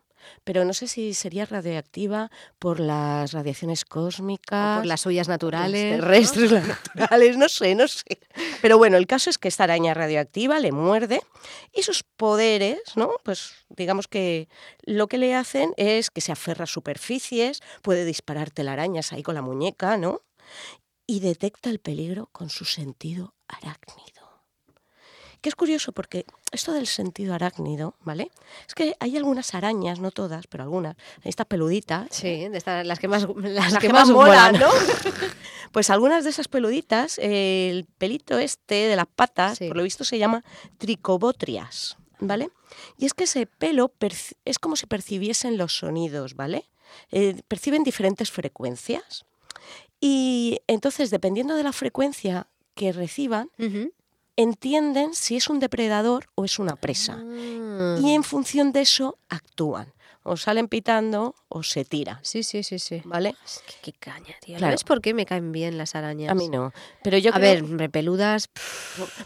[0.44, 6.52] pero no sé si sería radioactiva por las radiaciones cósmicas, por las suyas naturales, terrestres,
[6.52, 8.20] las naturales, no sé, no sé.
[8.62, 11.22] Pero bueno, el caso es que esta araña radioactiva le muerde
[11.74, 13.12] y sus poderes, ¿no?
[13.24, 14.50] Pues digamos que
[14.82, 19.36] lo que le hacen es que se aferra a superficies, puede disparar telarañas ahí con
[19.36, 20.22] la muñeca, ¿no?
[21.06, 24.18] Y detecta el peligro con su sentido arácnido.
[25.42, 28.32] Que es curioso porque esto del sentido arácnido, ¿vale?
[28.68, 32.08] Es que hay algunas arañas, no todas, pero algunas, estas peluditas.
[32.10, 34.70] Sí, las que más, las, que, más, molan, ¿no?
[35.72, 40.18] pues algunas de esas peluditas, el pelito este de las patas, por lo visto se
[40.18, 40.44] llama
[40.80, 42.50] tricobotrias, ¿vale?
[42.98, 43.92] Y es que ese pelo
[44.44, 46.68] es como si percibiesen los sonidos, ¿vale?
[47.12, 49.27] Eh, perciben diferentes frecuencias.
[50.00, 53.50] Y entonces, dependiendo de la frecuencia que reciban,
[54.36, 57.24] entienden si es un depredador o es una presa.
[58.02, 58.24] Y en ah.
[58.24, 59.94] función de eso actúan
[60.28, 62.20] o salen pitando o se tira.
[62.22, 63.02] Sí, sí, sí, sí.
[63.06, 63.34] ¿Vale?
[63.82, 64.60] qué, caña, tío.
[64.60, 66.30] ¿Sabes por qué me caen bien las arañas?
[66.30, 66.74] A mí no.
[67.02, 68.50] Pero yo A ver, peludas...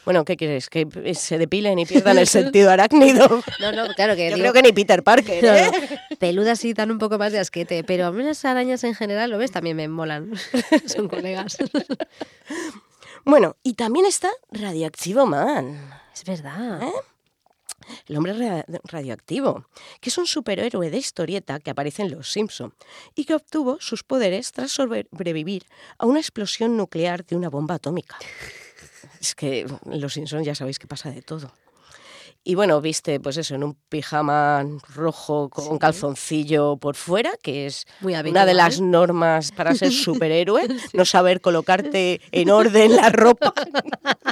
[0.06, 0.70] Bueno, ¿qué quieres?
[0.70, 3.28] ¿Que se depilen y pierdan el sentido arácnido?
[3.60, 4.30] No, no, claro que...
[4.30, 6.00] Yo creo que ni Peter Parker, ¿eh?
[6.20, 9.32] Peludas sí dan un poco más de asquete, pero a mí las arañas en general,
[9.32, 9.52] ¿lo ves?
[9.52, 10.34] También me molan.
[10.86, 11.58] Son colegas.
[13.26, 15.80] Bueno, y también está Radioactivo Man.
[16.14, 16.84] Es verdad.
[16.84, 16.92] ¿Eh?
[18.08, 19.66] El hombre radioactivo,
[20.00, 22.74] que es un superhéroe de historieta que aparece en Los Simpson
[23.16, 25.66] y que obtuvo sus poderes tras sobrevivir
[25.98, 28.18] a una explosión nuclear de una bomba atómica.
[29.20, 31.54] Es que en Los Simpson ya sabéis que pasa de todo.
[32.44, 37.68] Y bueno, viste, pues eso, en un pijama rojo con un calzoncillo por fuera, que
[37.68, 43.54] es una de las normas para ser superhéroe, no saber colocarte en orden la ropa.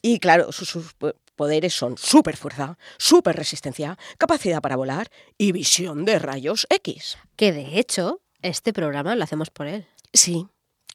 [0.00, 0.94] Y claro, sus,
[1.36, 7.18] poderes son super fuerza, super resistencia, capacidad para volar y visión de rayos X.
[7.36, 9.86] Que de hecho, este programa lo hacemos por él.
[10.12, 10.46] Sí,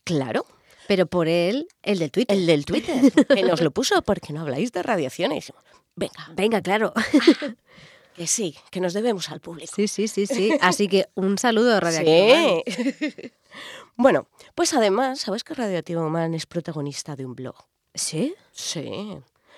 [0.03, 0.45] claro.
[0.87, 2.37] Pero por él, el del Twitter.
[2.37, 5.51] El del Twitter, que nos lo puso porque no habláis de radiaciones.
[5.95, 6.31] Venga.
[6.33, 6.93] Venga, claro.
[8.17, 9.71] Que sí, que nos debemos al público.
[9.75, 10.51] Sí, sí, sí, sí.
[10.59, 12.63] Así que un saludo radioactivo.
[12.65, 13.31] Sí.
[13.95, 17.67] bueno, pues además, ¿sabes que Radioactivo Man es protagonista de un blog?
[17.97, 18.35] ¿Sí?
[18.51, 19.17] Sí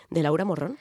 [0.10, 0.78] de Laura Morrón.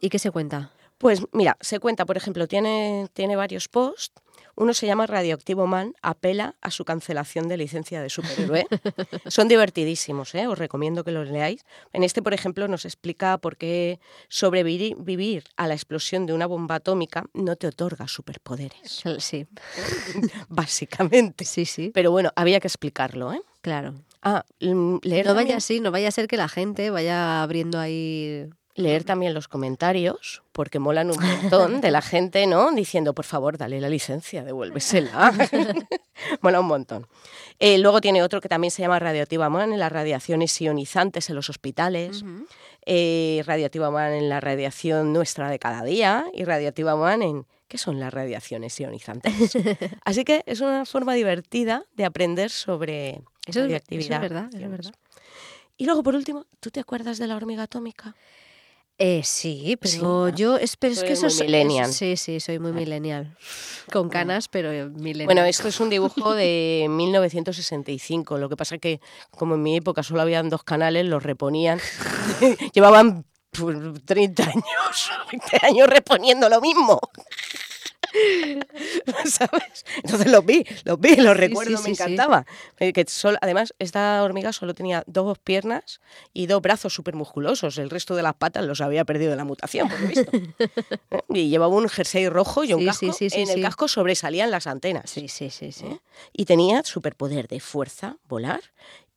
[0.00, 0.72] ¿Y qué se cuenta?
[0.98, 4.20] Pues mira, se cuenta, por ejemplo, tiene, tiene varios posts.
[4.56, 8.66] Uno se llama Radioactivo Man, apela a su cancelación de licencia de superhéroe.
[9.28, 10.48] Son divertidísimos, ¿eh?
[10.48, 11.64] os recomiendo que los leáis.
[11.92, 16.76] En este, por ejemplo, nos explica por qué sobrevivir a la explosión de una bomba
[16.76, 19.04] atómica no te otorga superpoderes.
[19.18, 19.46] Sí.
[20.48, 21.44] Básicamente.
[21.44, 21.92] Sí, sí.
[21.94, 23.32] Pero bueno, había que explicarlo.
[23.32, 23.42] ¿eh?
[23.60, 23.94] Claro.
[24.22, 27.78] Ah, mm, leer no vaya así, no vaya a ser que la gente vaya abriendo
[27.78, 28.48] ahí.
[28.74, 32.70] leer también los comentarios, porque molan un montón de la gente, ¿no?
[32.70, 35.32] Diciendo, por favor, dale la licencia, devuélvesela.
[36.42, 37.06] Mola un montón.
[37.58, 41.34] Eh, luego tiene otro que también se llama Radioactiva Man en las radiaciones ionizantes en
[41.34, 42.24] los hospitales,
[42.86, 47.78] eh, Radioactiva Man en la radiación nuestra de cada día y Radioactiva Man en qué
[47.78, 49.32] son las radiaciones ionizantes.
[50.04, 54.20] Así que es una forma divertida de aprender sobre Eso es, eso es radioactividad.
[54.20, 54.94] verdad, eso es verdad.
[55.76, 58.14] Y luego, por último, ¿tú te acuerdas de la hormiga atómica?
[59.00, 61.92] Eh, sí, pero Sí, yo es, pero es que eso millennial.
[61.92, 63.36] Sí, sí, soy muy millennial.
[63.92, 65.26] Con canas, pero millennial.
[65.26, 68.38] Bueno, esto es un dibujo de 1965.
[68.38, 71.78] Lo que pasa que, como en mi época solo habían dos canales, los reponían.
[72.74, 76.98] Llevaban pues, 30 años, 20 años reponiendo lo mismo.
[79.24, 79.84] ¿Sabes?
[80.02, 82.02] Entonces los vi, los vi, los recuerdo, sí, me sí.
[82.02, 82.46] encantaba.
[82.78, 86.00] Eh, Que solo- además, esta hormiga solo tenía dos piernas
[86.32, 87.78] y dos brazos súper musculosos.
[87.78, 90.30] El resto de las patas los había perdido de la mutación, por lo visto.
[91.10, 91.20] ¿Eh?
[91.28, 93.14] Y llevaba un jersey rojo y un casco.
[93.20, 95.10] en el casco sobresalían las antenas.
[95.10, 95.86] Sí, sí, sí, sí.
[95.86, 96.00] ¿eh?
[96.32, 98.60] Y tenía superpoder de fuerza, volar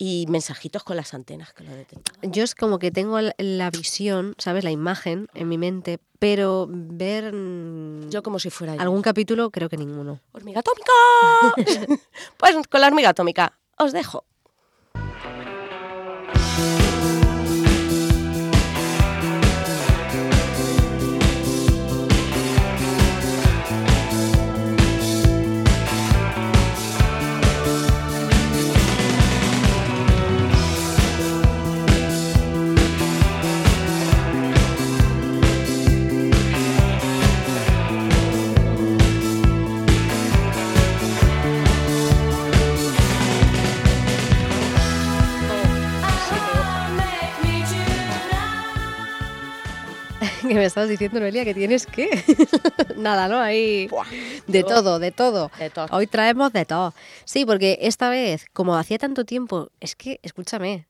[0.03, 2.31] y mensajitos con las antenas que lo detectaban.
[2.33, 4.63] Yo es como que tengo la- visión, ¿sabes?
[4.63, 8.81] La imagen en mi mente, pero ver mm, Yo como si fuera yo.
[8.81, 10.19] algún capítulo creo que ninguno.
[10.31, 10.91] ¡Hormiga atómica!
[12.37, 14.25] pues con la hormiga atómica os dejo.
[50.53, 52.09] Que me estabas diciendo, Noelia, que tienes que...
[52.97, 53.39] Nada, ¿no?
[53.39, 53.87] Ahí...
[53.87, 54.05] Buah,
[54.47, 55.51] De todo, de todo.
[55.59, 55.87] De todo.
[55.91, 56.93] Hoy traemos de todo.
[57.25, 60.87] Sí, porque esta vez, como hacía tanto tiempo, es que, escúchame,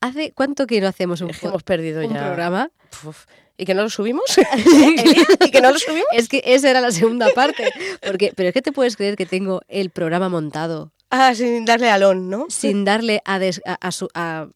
[0.00, 2.24] ¿hace cuánto que no hacemos un, Es que hemos perdido un ya.
[2.24, 2.70] programa?
[3.04, 3.24] Uf.
[3.56, 4.24] ¿Y que no lo subimos?
[5.46, 6.08] ¿Y que no lo subimos?
[6.12, 7.70] Es que esa era la segunda parte.
[8.04, 11.88] Porque, pero es que te puedes creer que tengo el programa montado Ah, sin darle
[11.90, 12.46] alón, ¿no?
[12.48, 14.48] sin darle a, des- a, a su- a-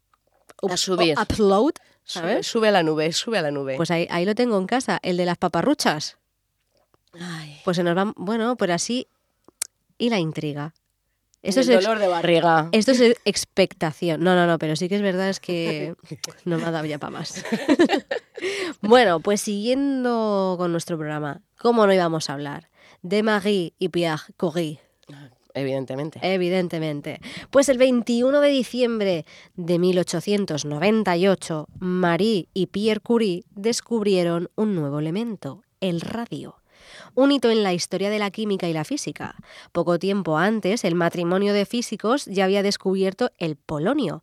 [0.68, 1.14] A subir.
[1.16, 1.74] upload,
[2.08, 2.46] ¿sabes?
[2.46, 3.76] sube a la nube, sube a la nube.
[3.76, 6.16] Pues ahí, ahí lo tengo en casa, el de las paparruchas.
[7.18, 9.08] Ay, Pues se nos va, bueno, pues así
[9.98, 10.74] y la intriga.
[11.40, 12.68] Esto el es, dolor de barriga.
[12.72, 14.22] esto es expectación.
[14.22, 15.94] No, no, no, pero sí que es verdad es que
[16.44, 17.44] no me ha dado ya para más.
[18.80, 22.68] bueno, pues siguiendo con nuestro programa, ¿cómo no íbamos a hablar?
[23.02, 24.80] De Marie y Pierre Curie.
[25.60, 26.18] Evidentemente.
[26.22, 27.20] Evidentemente.
[27.50, 29.24] Pues el 21 de diciembre
[29.56, 36.56] de 1898, Marie y Pierre Curie descubrieron un nuevo elemento, el radio.
[37.14, 39.34] Un hito en la historia de la química y la física.
[39.72, 44.22] Poco tiempo antes, el matrimonio de físicos ya había descubierto el polonio,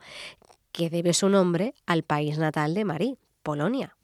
[0.72, 3.96] que debe su nombre al país natal de Marie, Polonia.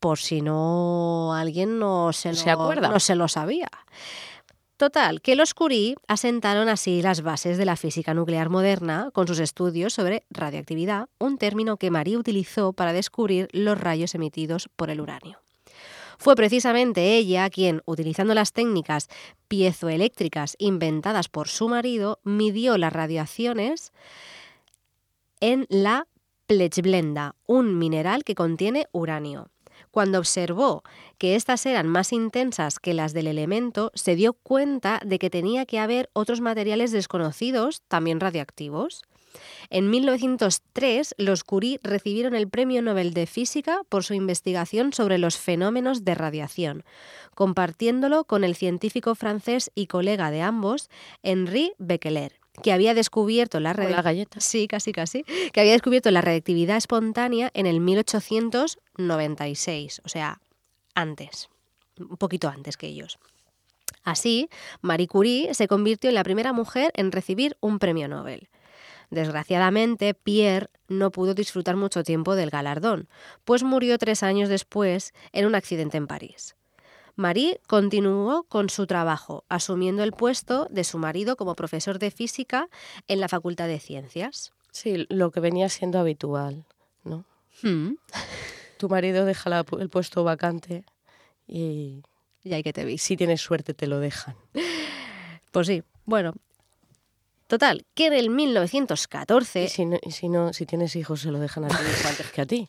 [0.00, 2.88] Por si no alguien no se, ¿Se lo- acuerda?
[2.88, 3.68] no se lo sabía.
[4.76, 9.38] Total, que los Curie asentaron así las bases de la física nuclear moderna con sus
[9.38, 15.00] estudios sobre radioactividad, un término que Marie utilizó para descubrir los rayos emitidos por el
[15.00, 15.38] uranio.
[16.18, 19.08] Fue precisamente ella quien, utilizando las técnicas
[19.48, 23.92] piezoeléctricas inventadas por su marido, midió las radiaciones
[25.40, 26.06] en la
[26.46, 29.48] plechblenda, un mineral que contiene uranio.
[29.96, 30.82] Cuando observó
[31.16, 35.64] que éstas eran más intensas que las del elemento, se dio cuenta de que tenía
[35.64, 39.04] que haber otros materiales desconocidos, también radiactivos.
[39.70, 45.38] En 1903, los Curie recibieron el Premio Nobel de Física por su investigación sobre los
[45.38, 46.84] fenómenos de radiación,
[47.34, 50.90] compartiéndolo con el científico francés y colega de ambos,
[51.22, 54.40] Henri Becquerel, que había descubierto la radi- la galleta.
[54.40, 55.24] Sí, casi, casi.
[55.52, 60.40] Que había descubierto la reactividad espontánea en el 1896, o sea,
[60.94, 61.48] antes,
[61.98, 63.18] un poquito antes que ellos.
[64.04, 64.48] Así,
[64.82, 68.48] Marie Curie se convirtió en la primera mujer en recibir un premio Nobel.
[69.10, 73.08] Desgraciadamente, Pierre no pudo disfrutar mucho tiempo del galardón,
[73.44, 76.56] pues murió tres años después en un accidente en París.
[77.16, 82.68] Marie continuó con su trabajo, asumiendo el puesto de su marido como profesor de física
[83.08, 84.52] en la Facultad de Ciencias.
[84.70, 86.64] Sí, lo que venía siendo habitual,
[87.04, 87.24] ¿no?
[87.62, 87.94] Hmm.
[88.78, 90.84] Tu marido deja la- el puesto vacante
[91.48, 92.02] y
[92.44, 92.98] Y ahí que te vi.
[92.98, 94.36] si tienes suerte te lo dejan.
[95.52, 96.34] Pues sí, bueno.
[97.46, 99.64] Total, que en el 1914...
[99.64, 102.40] Y si no, si, no, si tienes hijos se lo dejan a ti antes que
[102.42, 102.68] a ti.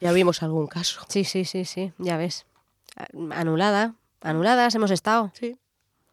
[0.00, 1.00] Ya vimos algún caso.
[1.08, 2.44] Sí, sí, sí, sí, ya ves.
[3.32, 5.30] Anulada, anuladas hemos estado.
[5.34, 5.56] Sí.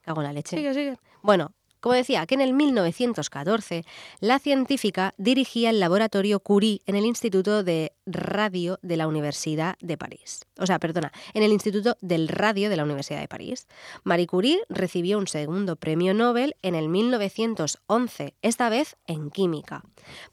[0.02, 0.56] Cago en la leche.
[0.56, 0.98] Sigue, sigue.
[1.22, 1.52] Bueno,
[1.86, 3.86] como decía, que en el 1914
[4.20, 9.96] la científica dirigía el laboratorio Curie en el Instituto de Radio de la Universidad de
[9.96, 10.48] París.
[10.58, 13.68] O sea, perdona, en el Instituto del Radio de la Universidad de París.
[14.04, 19.84] Marie Curie recibió un segundo premio Nobel en el 1911, esta vez en química.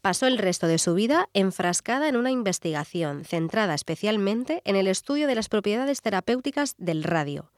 [0.01, 5.27] Pasó el resto de su vida enfrascada en una investigación centrada especialmente en el estudio
[5.27, 7.51] de las propiedades terapéuticas del radio.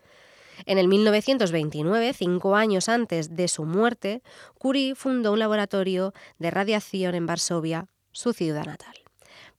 [0.66, 4.22] En el 1929, cinco años antes de su muerte,
[4.58, 8.95] Curie fundó un laboratorio de radiación en Varsovia, su ciudad natal.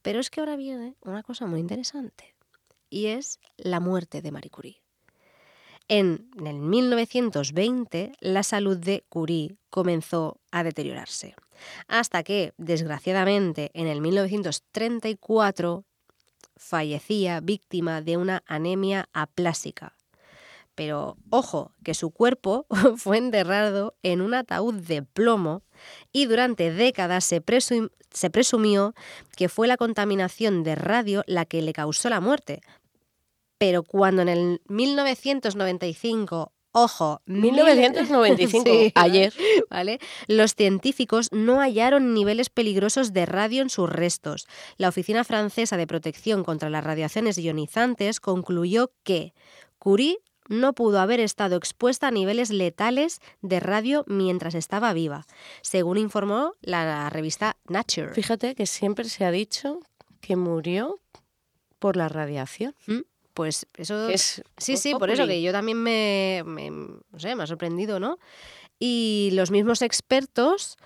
[0.03, 2.35] Pero es que ahora viene una cosa muy interesante,
[2.91, 4.81] y es la muerte de Marie Curie.
[5.89, 11.37] En el 1920, la salud de Curie comenzó a deteriorarse,
[11.87, 15.85] hasta que, desgraciadamente, en el 1934
[16.57, 19.96] fallecía víctima de una anemia aplásica,
[20.77, 22.67] pero ojo, que su cuerpo
[22.97, 25.63] fue enterrado en un ataúd de plomo
[26.13, 27.43] y durante décadas se,
[28.13, 28.95] se, presumió
[29.37, 32.61] que fue la contaminación de radio la que le causó la muerte.
[33.59, 39.33] Pero cuando en el 1995 Ojo, 1995, ayer,
[39.71, 39.99] ¿vale?
[40.27, 44.47] Los científicos no hallaron niveles peligrosos de radio en sus restos.
[44.77, 49.33] La Oficina Francesa de Protección contra las Radiaciones Ionizantes concluyó que
[49.79, 50.19] Curie
[50.49, 55.27] no pudo haber estado expuesta a niveles letales de radio mientras estaba viva,
[55.63, 58.15] según informó la revista Nature.
[58.15, 59.81] Fíjate que siempre se ha dicho
[60.21, 61.01] que murió
[61.79, 62.75] por la radiación.
[62.87, 63.01] ¿Mm?
[63.35, 67.43] Pues eso es sí, sí, por eso que yo también me, me, no sé, me
[67.43, 68.19] ha sorprendido, ¿no?
[68.79, 70.79] Y los mismos expertos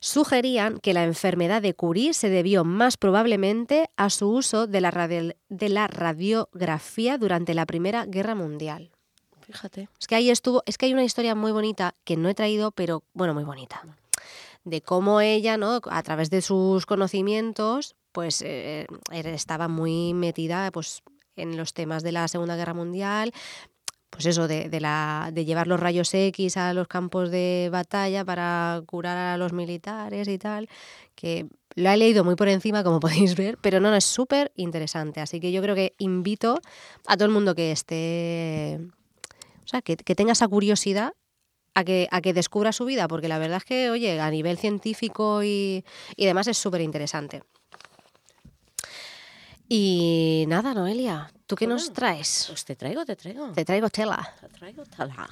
[0.00, 5.08] sugerían que la enfermedad de Curie se debió más probablemente a su uso de la,
[5.08, 8.90] de la radiografía durante la Primera Guerra Mundial.
[9.98, 12.70] Es que ahí estuvo, es que hay una historia muy bonita que no he traído,
[12.72, 13.82] pero bueno, muy bonita.
[14.64, 15.80] De cómo ella, ¿no?
[15.90, 21.02] A través de sus conocimientos, pues eh, estaba muy metida pues,
[21.36, 23.32] en los temas de la Segunda Guerra Mundial,
[24.10, 24.68] pues eso, de,
[25.46, 30.36] llevar los rayos X a los campos de batalla para curar a los militares y
[30.36, 30.68] tal,
[31.14, 31.46] que
[31.76, 35.20] lo he leído muy por encima, como podéis ver, pero no, no es súper interesante.
[35.20, 36.60] Así que yo creo que invito
[37.06, 38.80] a todo el mundo que esté
[39.70, 41.12] sea, que, tenga esa curiosidad
[41.74, 44.58] a que, a que descubra su vida, porque la verdad es que, oye, a nivel
[44.58, 45.84] científico y,
[46.16, 47.42] y demás es súper interesante.
[49.72, 52.46] Y nada, Noelia, ¿tú qué nos traes?
[52.48, 53.52] Pues te traigo, te traigo.
[53.52, 54.34] Te traigo tela.
[54.40, 55.28] Te traigo tela.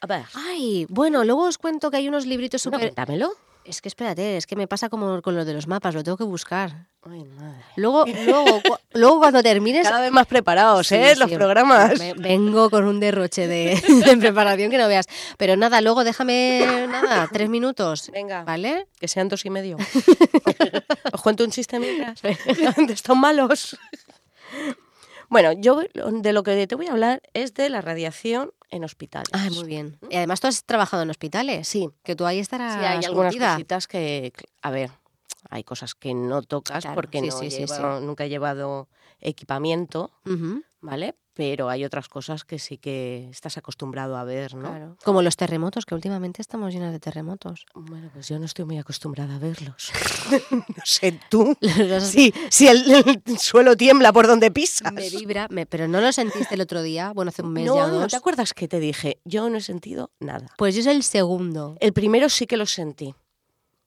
[0.00, 0.26] A ver.
[0.34, 2.94] Ay, bueno, luego os cuento que hay unos libritos súper...
[2.94, 3.32] dámelo.
[3.64, 6.18] Es que espérate, es que me pasa como con lo de los mapas, lo tengo
[6.18, 6.86] que buscar.
[7.02, 7.64] Ay, madre.
[7.76, 8.60] Luego, luego,
[8.92, 9.88] luego cuando termines.
[9.88, 11.16] Cada vez más preparados, ¿eh?
[11.16, 11.98] los programas.
[12.16, 13.80] vengo con un derroche de,
[14.18, 15.06] preparación que no veas.
[15.38, 18.10] Pero nada, luego déjame, nada, tres minutos.
[18.12, 18.44] Venga.
[18.44, 18.86] ¿Vale?
[19.00, 19.78] Que sean dos y medio.
[21.12, 22.20] Os cuento un chiste mientras.
[22.88, 23.78] Están malos.
[25.28, 29.28] Bueno, yo de lo que te voy a hablar es de la radiación en hospitales.
[29.32, 29.98] Ah, muy bien.
[30.10, 31.68] Y además tú has trabajado en hospitales.
[31.68, 31.88] Sí.
[32.02, 32.74] Que tú ahí estarás.
[32.74, 34.90] Sí, hay algunas cositas que, a ver,
[35.50, 38.88] hay cosas que no tocas porque no nunca he llevado
[39.20, 40.10] equipamiento,
[40.80, 41.14] ¿vale?
[41.34, 44.68] Pero hay otras cosas que sí que estás acostumbrado a ver, ¿no?
[44.68, 44.96] Claro.
[45.04, 47.66] Como los terremotos, que últimamente estamos llenos de terremotos.
[47.74, 49.90] Bueno, pues yo no estoy muy acostumbrada a verlos.
[50.50, 51.56] no sé tú.
[52.00, 54.92] sí, si el, suelo tiembla por donde pisas.
[54.92, 57.88] Me vibra, pero no lo sentiste el otro día, bueno, hace un mes no, ya
[57.88, 58.00] dos.
[58.00, 59.18] ¿No te acuerdas que te dije?
[59.24, 60.46] Yo no he sentido nada.
[60.56, 61.76] Pues yo es el segundo.
[61.80, 63.14] El primero sí que lo sentí.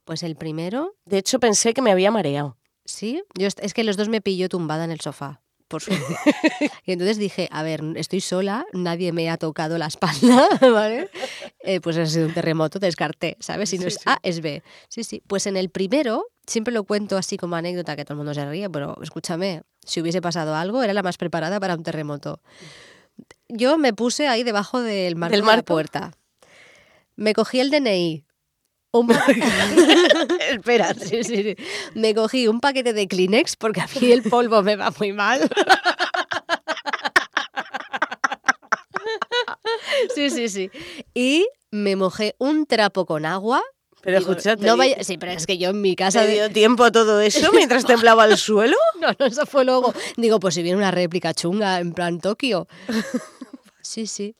[0.03, 0.95] Pues el primero.
[1.05, 2.57] De hecho, pensé que me había mareado.
[2.85, 5.41] Sí, yo, es que los dos me pilló tumbada en el sofá.
[5.67, 6.15] Por suerte.
[6.85, 11.09] y entonces dije, a ver, estoy sola, nadie me ha tocado la espalda, ¿vale?
[11.59, 13.69] Eh, pues ha sido un terremoto, descarté, ¿sabes?
[13.69, 14.63] Si no es A, es B.
[14.87, 15.21] Sí, sí.
[15.27, 18.49] Pues en el primero, siempre lo cuento así como anécdota, que todo el mundo se
[18.49, 22.41] ríe, pero escúchame, si hubiese pasado algo, era la más preparada para un terremoto.
[23.49, 26.11] Yo me puse ahí debajo del marco, ¿Del de la puerta.
[27.15, 28.26] Me cogí el DNI,
[30.51, 30.95] Espera,
[31.93, 35.49] Me cogí un paquete de Kleenex porque a mí el polvo me va muy mal.
[40.13, 40.71] Sí, sí, sí.
[41.13, 43.61] Y me mojé un trapo con agua.
[44.01, 44.65] Pero escúchate.
[44.65, 45.03] No vaya...
[45.03, 46.25] Sí, pero es que yo en mi casa.
[46.25, 48.77] ¿Te dio tiempo a todo eso mientras temblaba el suelo?
[49.01, 49.93] No, no, eso fue luego.
[50.15, 52.67] Digo, pues si viene una réplica chunga en plan Tokio.
[53.81, 54.35] Sí, sí.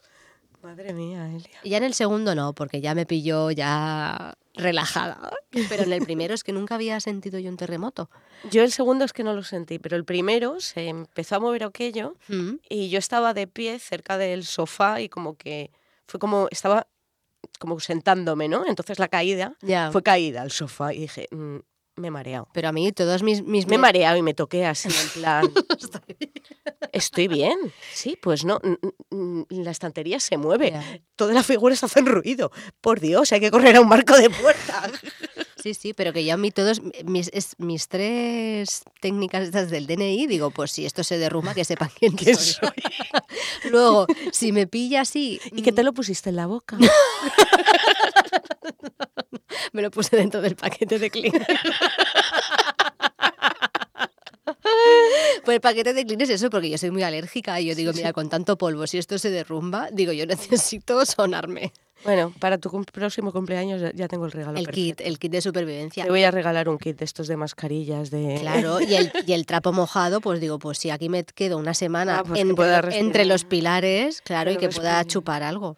[0.62, 1.60] Madre mía, Elia.
[1.64, 5.32] Y ya en el segundo no, porque ya me pilló ya relajada.
[5.70, 8.10] Pero en el primero es que nunca había sentido yo un terremoto.
[8.50, 11.64] Yo el segundo es que no lo sentí, pero el primero se empezó a mover
[11.64, 12.56] aquello Mm.
[12.70, 15.72] y yo estaba de pie cerca del sofá y como que
[16.08, 16.88] fue como estaba
[17.60, 18.66] como sentándome, ¿no?
[18.68, 19.92] Entonces la caída Ya.
[19.92, 21.58] fue caída al sofá y dije, "Mm,
[21.98, 22.48] me he mareado.
[22.54, 23.44] Pero a mí todos mis...
[23.44, 25.52] mis Me he mareado y me toqué así en plan,
[26.94, 27.58] estoy bien.
[27.94, 28.60] Sí, pues no,
[29.50, 30.72] la estantería se mueve.
[30.72, 31.00] Ya.
[31.16, 32.52] Todas las figuras hacen ruido.
[32.82, 34.90] Por Dios, hay que correr a un marco de puerta.
[35.60, 39.88] Sí, sí, pero que ya a mí todos mis, es- mis tres técnicas estas del
[39.88, 42.70] DNI, digo, pues si esto se derrumba, que sepan quién ¿Quién soy.
[43.72, 45.42] Luego, si me pilla así...
[45.52, 46.78] ¿Y qué te lo pusiste en la boca?
[49.78, 51.46] Me lo puse dentro del paquete de Kleenex.
[55.46, 57.94] Pues el paquete de Kleenex es eso, porque yo soy muy alérgica y yo digo,
[57.94, 61.74] mira, con tanto polvo, si esto se derrumba, digo, yo necesito sonarme.
[62.04, 64.58] Bueno, para tu cum- próximo cumpleaños ya- tengo el regalo.
[64.58, 64.98] El perfecto.
[64.98, 66.04] kit, el kit de supervivencia.
[66.06, 68.38] Te voy a regalar un kit de estos de mascarillas de...
[68.42, 71.76] Claro, y el, y el trapo mojado, pues digo, pues si aquí me quedo una
[71.76, 72.42] semana Ah, pues
[72.94, 75.78] entre, los pilares, claro, y Que pueda chupar algo.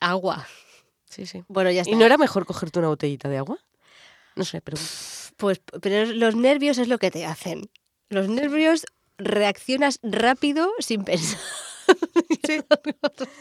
[0.00, 0.46] Agua.
[1.12, 1.44] Sí, sí.
[1.48, 1.92] Bueno, ya está.
[1.92, 3.58] ¿Y no era mejor cogerte una botellita de agua?
[4.34, 4.78] No sé, pero...
[5.36, 7.68] Pues, pero los nervios es lo que te hacen.
[8.08, 8.86] Los nervios
[9.18, 11.38] reaccionas rápido sin pensar.
[12.46, 12.60] Sí.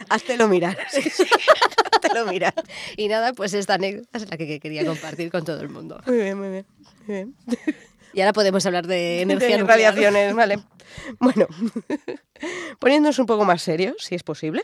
[0.09, 0.78] Háztelo mirar.
[1.93, 2.53] Háztelo mirar.
[2.97, 6.01] Y nada, pues esta anécdota es la que quería compartir con todo el mundo.
[6.05, 6.65] Muy bien, muy bien.
[7.07, 7.36] Muy bien.
[8.14, 9.93] Y ahora podemos hablar de energía de nuclear.
[9.95, 10.59] radiaciones, vale.
[11.20, 11.47] Bueno,
[12.80, 14.64] poniéndonos un poco más serios, si es posible.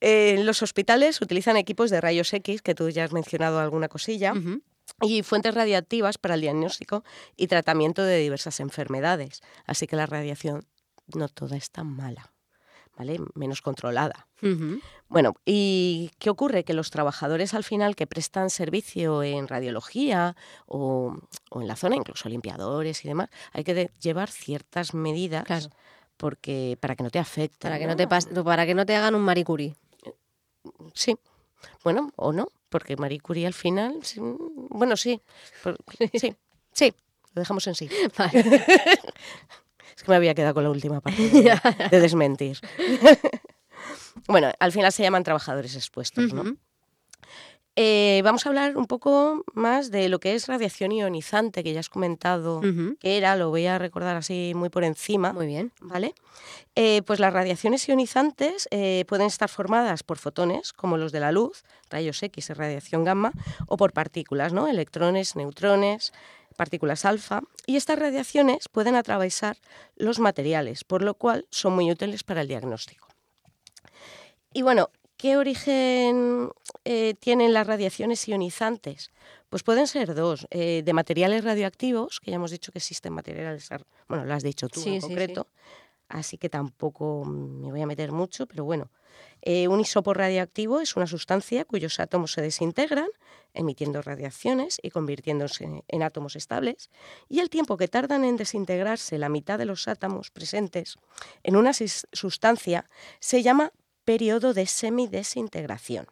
[0.00, 4.34] eh, los hospitales utilizan equipos de rayos X, que tú ya has mencionado alguna cosilla,
[5.00, 7.04] y fuentes radiactivas para el diagnóstico
[7.36, 9.40] y tratamiento de diversas enfermedades.
[9.64, 10.66] Así que la radiación
[11.14, 12.32] no toda es tan mala,
[12.96, 13.18] ¿vale?
[13.34, 14.28] Menos controlada.
[15.08, 16.64] Bueno, ¿y qué ocurre?
[16.64, 20.34] Que los trabajadores al final que prestan servicio en radiología
[20.66, 21.16] o,
[21.50, 25.66] o en la zona, incluso limpiadores y demás, hay que de- llevar ciertas medidas Claro.
[26.16, 27.58] porque para que no te afecte.
[27.60, 29.44] Para que no te para que no te hagan un Marie
[30.94, 31.16] Sí.
[31.84, 35.20] Bueno, o no, porque Marie Curie al final, sí, mm, bueno, sí,
[36.14, 36.34] sí,
[36.72, 36.92] sí,
[37.34, 37.88] lo dejamos en sí.
[38.18, 38.42] Vale.
[39.96, 42.58] Es que me había quedado con la última parte de, de desmentir.
[44.28, 46.56] bueno, al final se llaman trabajadores expuestos, ¿no?
[47.74, 51.80] Eh, vamos a hablar un poco más de lo que es radiación ionizante, que ya
[51.80, 52.60] has comentado
[53.00, 55.32] que era, lo voy a recordar así muy por encima.
[55.32, 55.72] Muy bien.
[55.80, 56.14] ¿Vale?
[56.74, 61.32] Eh, pues las radiaciones ionizantes eh, pueden estar formadas por fotones, como los de la
[61.32, 63.32] luz, rayos X y radiación gamma,
[63.66, 64.68] o por partículas, ¿no?
[64.68, 66.12] electrones, neutrones,
[66.52, 67.42] partículas alfa.
[67.66, 69.56] Y estas radiaciones pueden atravesar
[69.96, 73.08] los materiales, por lo cual son muy útiles para el diagnóstico.
[74.52, 76.50] Y bueno, ¿qué origen
[76.84, 79.10] eh, tienen las radiaciones ionizantes?
[79.48, 83.68] Pues pueden ser dos, eh, de materiales radioactivos, que ya hemos dicho que existen materiales,
[84.08, 85.06] bueno, lo has dicho tú Sí, en sí, sí.
[85.08, 85.46] concreto,
[86.08, 88.90] así que tampoco me voy a meter mucho, pero bueno.
[89.42, 93.08] Eh, un isópo radioactivo es una sustancia cuyos átomos se desintegran,
[93.54, 96.90] emitiendo radiaciones y convirtiéndose en átomos estables,
[97.28, 100.96] y el tiempo que tardan en desintegrarse la mitad de los átomos presentes
[101.42, 102.88] en una sustancia
[103.20, 103.72] se llama
[104.04, 106.06] periodo de semidesintegración.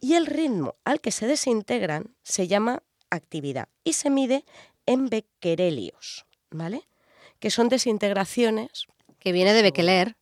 [0.00, 4.44] Y el ritmo al que se desintegran se llama actividad y se mide
[4.86, 6.88] en becquerelios, ¿vale?
[7.40, 8.86] Que son desintegraciones,
[9.18, 10.16] Que viene de Bekeler.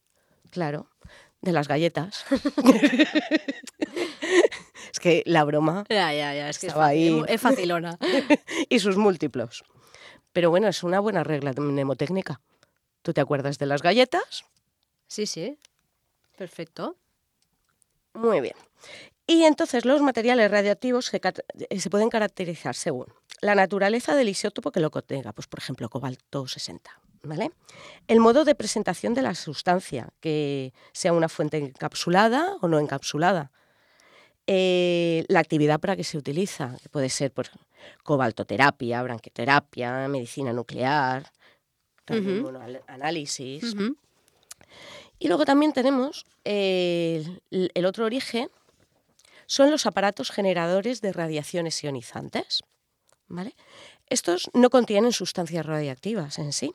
[0.51, 0.89] claro,
[1.43, 2.24] de las galletas.
[4.93, 6.49] es que la broma Ya, ya, ya.
[6.49, 7.24] Es que es, Estaba fácil, ahí.
[7.28, 7.99] es facilona.
[8.68, 9.64] y sus múltiplos.
[10.32, 12.41] Pero bueno, es una buena regla mnemotécnica.
[13.03, 14.45] ¿Tú te acuerdas de las galletas?
[15.07, 15.59] Sí, sí.
[16.37, 16.97] Perfecto.
[18.14, 18.55] Muy bien.
[19.26, 21.20] Y entonces los materiales radioactivos se,
[21.70, 23.07] eh, se pueden caracterizar según
[23.41, 26.91] la naturaleza del isótopo que lo contenga, pues por ejemplo cobalto 60,
[27.27, 27.53] ¿vale?
[28.07, 33.51] El modo de presentación de la sustancia, que sea una fuente encapsulada o no encapsulada.
[34.47, 37.47] Eh, la actividad para que se utiliza, que puede ser por
[38.05, 41.31] cobaltoterapia, branquioterapia, medicina nuclear,
[42.05, 43.74] también, bueno, análisis.
[45.18, 48.49] Y luego también tenemos eh, el, el otro origen,
[49.47, 52.62] son los aparatos generadores de radiaciones ionizantes.
[53.29, 53.55] ¿vale?
[54.09, 56.74] Estos no contienen sustancias radiactivas en sí,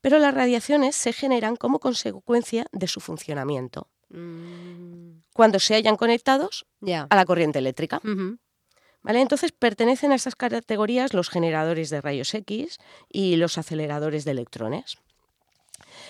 [0.00, 6.66] pero las radiaciones se generan como consecuencia de su funcionamiento, Mm, cuando se hayan conectados
[6.82, 8.00] a la corriente eléctrica.
[9.02, 9.20] ¿vale?
[9.20, 14.98] Entonces pertenecen a estas categorías los generadores de rayos X y los aceleradores de electrones.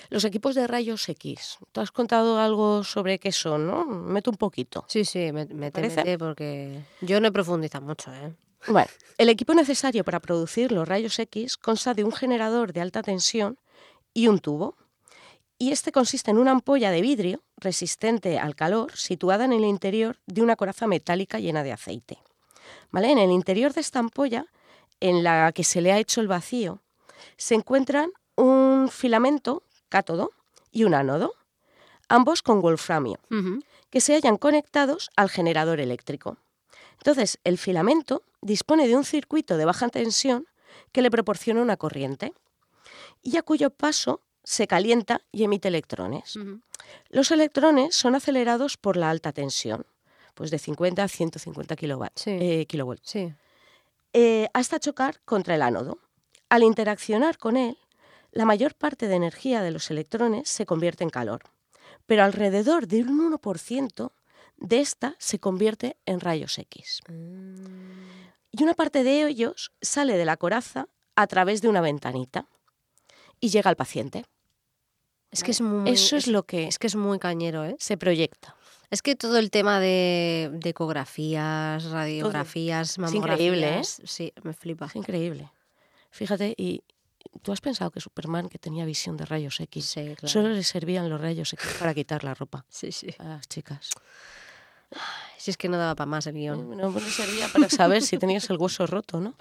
[0.08, 1.58] Los equipos de rayos X.
[1.72, 3.84] Tú has contado algo sobre qué son, ¿no?
[3.84, 4.84] Meto un poquito.
[4.88, 8.32] Sí, sí, me, mete, porque yo no he profundizado mucho, ¿eh?
[8.66, 13.02] Bueno, el equipo necesario para producir los rayos X consta de un generador de alta
[13.02, 13.58] tensión
[14.14, 14.76] y un tubo.
[15.58, 20.18] Y este consiste en una ampolla de vidrio resistente al calor situada en el interior
[20.26, 22.18] de una coraza metálica llena de aceite.
[22.90, 23.10] ¿Vale?
[23.10, 24.46] En el interior de esta ampolla,
[25.00, 26.80] en la que se le ha hecho el vacío,
[27.36, 30.30] se encuentran un filamento cátodo
[30.72, 31.34] y un ánodo,
[32.08, 33.18] ambos con wolframio,
[33.90, 36.38] que se hallan conectados al generador eléctrico.
[37.00, 40.46] Entonces, el filamento dispone de un circuito de baja tensión
[40.92, 42.34] que le proporciona una corriente
[43.22, 46.38] y a cuyo paso se calienta y emite electrones.
[47.08, 49.86] Los electrones son acelerados por la alta tensión,
[50.34, 51.74] pues de 50 a 150
[52.26, 53.16] eh, kilovolts,
[54.12, 55.98] eh, hasta chocar contra el ánodo.
[56.48, 57.78] Al interaccionar con él,
[58.32, 61.42] la mayor parte de energía de los electrones se convierte en calor,
[62.06, 64.10] pero alrededor de un 1%
[64.60, 67.00] de esta se convierte en rayos X.
[67.08, 67.64] Mm.
[68.52, 72.46] Y una parte de ellos sale de la coraza a través de una ventanita
[73.40, 74.24] y llega al paciente.
[75.30, 77.76] Es que es muy, Eso es, lo que es que es muy cañero, ¿eh?
[77.78, 78.56] Se proyecta.
[78.90, 83.84] Es que todo el tema de, ecografías, radiografías, mamografías, es increíble, ¿eh?
[83.84, 84.86] Sí, me flipa.
[84.86, 85.52] Es increíble.
[86.10, 86.82] Fíjate, y
[87.42, 89.94] tú has pensado que Superman, que tenía visión de rayos X,
[90.24, 93.14] solo le servían los rayos X para quitar la ropa sí, sí.
[93.18, 93.90] a las chicas.
[95.36, 96.76] Si es que no daba para más el guion.
[96.76, 99.34] No, no servía para saber si tenías el hueso roto, ¿no?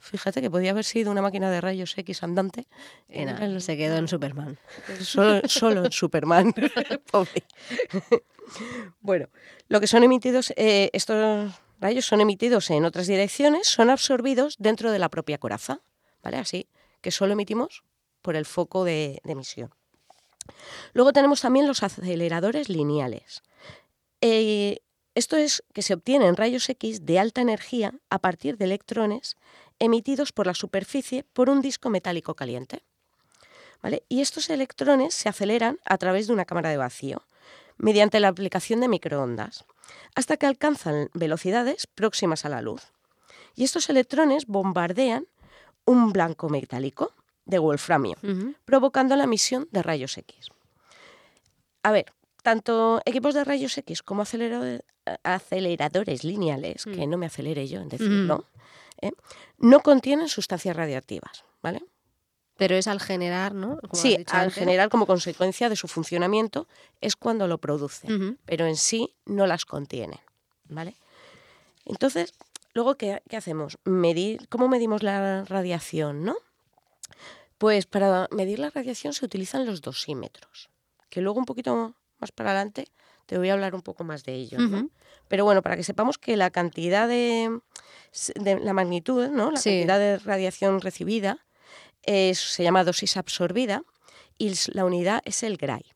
[0.00, 2.66] Fíjate que podía haber sido una máquina de rayos X andante.
[3.08, 4.58] se quedó en Superman.
[5.00, 6.54] Solo, en Superman.
[7.10, 7.44] Pobre.
[9.00, 9.28] bueno,
[9.68, 14.90] lo que son emitidos, eh, estos rayos son emitidos en otras direcciones, son absorbidos dentro
[14.90, 15.80] de la propia coraza.
[16.22, 16.38] ¿Vale?
[16.38, 16.66] Así
[17.02, 17.84] que solo emitimos
[18.22, 19.70] por el foco de, emisión.
[20.92, 23.42] Luego tenemos también los aceleradores lineales.
[24.20, 24.78] Eh,
[25.14, 29.36] esto es que se obtienen rayos X de alta energía a partir de electrones
[29.78, 32.82] emitidos por la superficie por un disco metálico caliente.
[33.82, 34.04] ¿Vale?
[34.08, 37.22] Y estos electrones se aceleran a través de una cámara de vacío,
[37.78, 39.64] mediante la aplicación de microondas,
[40.14, 42.92] hasta que alcanzan velocidades próximas a la luz.
[43.56, 45.26] Y estos electrones bombardean
[45.86, 47.14] un blanco metálico
[47.46, 48.16] de wolframio,
[48.64, 50.50] provocando la emisión de rayos X.
[51.82, 52.12] A ver,
[52.42, 57.10] tanto equipos de rayos X como aceleradores lineales, que mm.
[57.10, 58.46] no me acelere yo en decirlo,
[59.00, 59.12] ¿eh?
[59.58, 61.84] no contienen sustancias radiactivas, ¿vale?
[62.56, 63.78] Pero es al generar, ¿no?
[63.92, 66.68] sí, al generar como consecuencia de su funcionamiento
[67.00, 68.08] es cuando lo produce,
[68.44, 70.20] pero en sí no las contiene,
[70.68, 70.96] ¿vale?
[71.86, 72.34] Entonces,
[72.74, 73.78] luego, ¿qué, hacemos?
[73.84, 76.36] Medir, ¿Cómo medimos la radiación, no?
[77.56, 80.68] Pues para medir la radiación se utilizan los dosímetros,
[81.08, 82.88] que luego un poquito más para adelante
[83.26, 84.58] te voy a hablar un poco más de ello.
[85.28, 87.60] Pero bueno, para que sepamos que la cantidad de,
[88.34, 89.52] la magnitud, ¿no?
[89.52, 91.38] la cantidad de radiación recibida
[92.04, 93.84] se llama dosis absorbida
[94.36, 95.92] y la unidad es el Gray.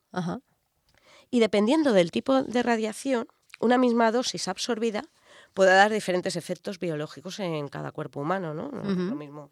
[1.31, 3.27] Y dependiendo del tipo de radiación,
[3.59, 5.03] una misma dosis absorbida
[5.55, 8.71] puede dar diferentes efectos biológicos en cada cuerpo humano, ¿no?
[8.71, 9.51] lo mismo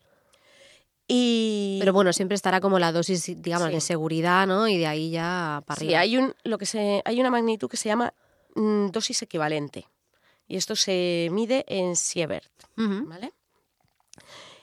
[1.79, 4.69] pero bueno, siempre estará como la dosis, digamos, de seguridad, ¿no?
[4.69, 5.91] Y de ahí ya para arriba.
[5.91, 8.15] Sí, hay, un, lo que se, hay una magnitud que se llama
[8.55, 9.89] mm, dosis equivalente.
[10.49, 13.33] Y esto se mide en Sievert, ¿vale?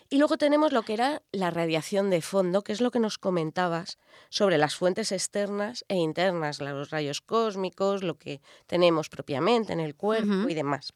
[0.10, 3.20] Y luego tenemos lo que era la radiación de fondo, que es lo que nos
[3.20, 9.80] comentabas sobre las fuentes externas e internas, los rayos cósmicos, lo que tenemos propiamente en
[9.80, 10.94] el cuerpo y demás.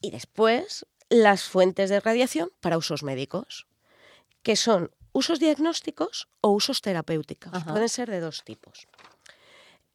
[0.00, 3.66] Y después las fuentes de radiación para usos médicos
[4.44, 7.50] que son usos diagnósticos o usos terapéuticos.
[7.64, 8.86] Pueden ser de dos tipos.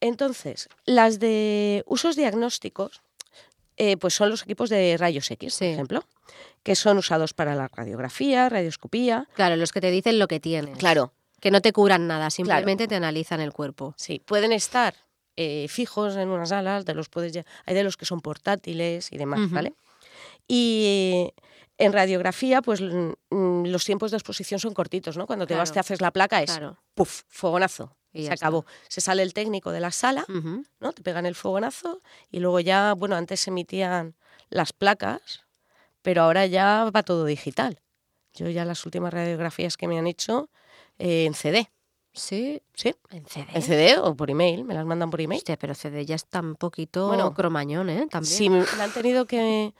[0.01, 3.01] Entonces, las de usos diagnósticos,
[3.77, 6.05] eh, pues son los equipos de rayos X, por ejemplo,
[6.63, 9.27] que son usados para la radiografía, radioscopía.
[9.35, 10.77] Claro, los que te dicen lo que tienes.
[10.77, 11.13] Claro.
[11.39, 13.93] Que no te curan nada, simplemente te analizan el cuerpo.
[13.97, 14.95] Sí, pueden estar
[15.37, 19.17] eh, fijos en unas alas, de los puedes, hay de los que son portátiles y
[19.17, 19.73] demás, ¿vale?
[20.51, 21.31] Y
[21.77, 25.27] en radiografía, pues mm, los tiempos de exposición son cortitos, ¿no?
[25.27, 26.59] Cuando te vas, te haces la placa, es
[26.95, 27.21] ¡puf!
[27.29, 27.95] fogonazo.
[28.11, 28.65] Y se acabó.
[28.87, 30.25] Se sale el técnico de la sala,
[30.79, 30.93] ¿no?
[30.93, 34.15] Te pegan el fogonazo y luego ya, bueno, antes se emitían
[34.49, 35.45] las placas,
[36.01, 37.79] pero ahora ya va todo digital.
[38.33, 40.49] Yo ya las últimas radiografías que me han hecho
[40.97, 41.69] eh, en CD.
[42.11, 42.95] Sí, sí.
[43.11, 43.47] ¿En CD?
[43.53, 45.37] En CD o por email, me las mandan por email.
[45.37, 48.07] Hostia, pero CD ya está un poquito bueno, cromañón, ¿eh?
[48.09, 48.35] También.
[48.35, 49.73] Sí, me han tenido que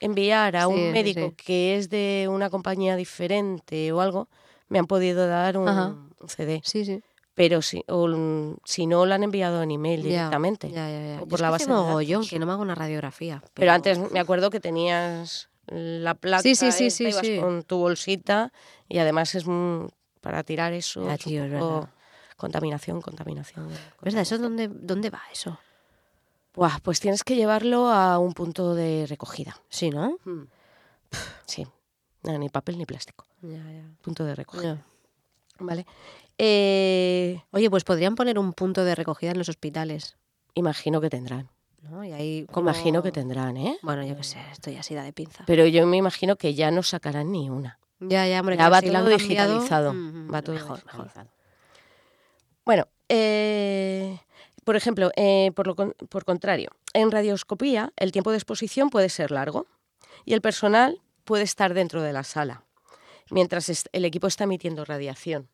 [0.00, 4.28] enviar a un médico que es de una compañía diferente o algo,
[4.68, 6.60] me han podido dar un, CD.
[6.64, 7.02] Sí, sí.
[7.34, 7.84] pero si,
[8.64, 10.70] si no lo han enviado en email directamente.
[10.70, 13.42] Ya, por la base que no me hago una radiografía.
[13.54, 13.72] Pero...
[13.72, 18.52] antes me acuerdo que tenías la placa sí, sí, sí, sí, con tu bolsita
[18.88, 19.44] y además es
[20.20, 21.08] para tirar eso
[22.36, 23.68] contaminación, contaminación.
[24.00, 24.22] ¿Verdad?
[24.22, 25.58] ¿Eso dónde, dónde va eso?
[26.56, 29.60] Buah, pues tienes que llevarlo a un punto de recogida.
[29.68, 30.18] Sí, ¿no?
[30.24, 30.44] Hmm.
[31.44, 31.66] Sí.
[32.24, 33.26] ni papel ni plástico.
[33.42, 33.84] Ya, ya.
[34.02, 34.82] Punto de recogida.
[35.58, 35.86] ¿Vale?
[36.38, 40.16] Eh, Oye, pues podrían poner un punto de recogida en los hospitales.
[40.54, 41.50] Imagino que tendrán.
[41.82, 42.02] ¿no?
[42.02, 43.78] Y ahí Imagino que tendrán, ¿eh?
[43.82, 45.44] Bueno, yo qué sé, estoy así de pinza.
[45.46, 47.78] Pero yo me imagino que ya no sacarán ni una.
[48.00, 48.56] Ya, ya, hombre.
[48.56, 49.94] Ya va todo digitalizado.
[50.32, 51.28] va todo mejor, digitalizado.
[52.64, 54.18] Bueno, eh,
[54.66, 59.30] por ejemplo, eh, por, lo por contrario, en radioscopía el tiempo de exposición puede ser
[59.30, 59.68] largo
[60.24, 62.64] y el personal puede estar dentro de la sala
[63.30, 65.48] mientras el equipo está emitiendo radiación.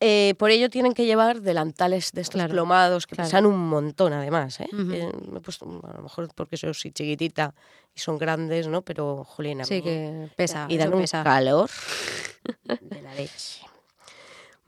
[0.00, 4.60] Eh, por ello tienen que llevar delantales de estos plomados que pesan un montón además.
[4.60, 4.68] ¿eh?
[4.70, 7.54] eh me he puesto, a lo mejor porque soy chiquitita
[7.94, 8.82] y son grandes, ¿no?
[8.82, 10.66] Pero, Juliana, sí que pesa.
[10.68, 11.70] Y dan un calor
[12.80, 13.67] de la leche.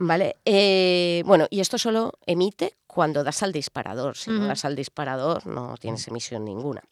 [0.03, 4.17] Vale, eh, bueno, y esto solo emite cuando das al disparador.
[4.17, 6.83] Si no das al disparador, no tienes emisión ninguna.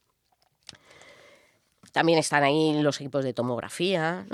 [1.91, 4.27] También están ahí los equipos de tomografía.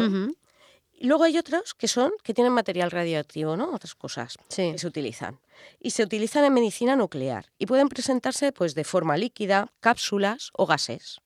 [0.92, 3.72] Y luego hay otros que son que tienen material radioactivo, ¿no?
[3.72, 5.38] Otras cosas que se utilizan.
[5.78, 10.66] Y se utilizan en medicina nuclear y pueden presentarse pues de forma líquida, cápsulas o
[10.66, 11.20] gases.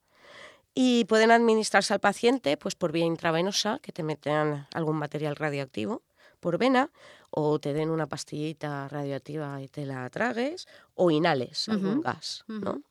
[0.74, 6.02] Y pueden administrarse al paciente pues por vía intravenosa, que te meten algún material radioactivo
[6.40, 6.90] por vena
[7.30, 12.82] o te den una pastillita radioactiva y te la tragues o inhales algún gas, ¿no?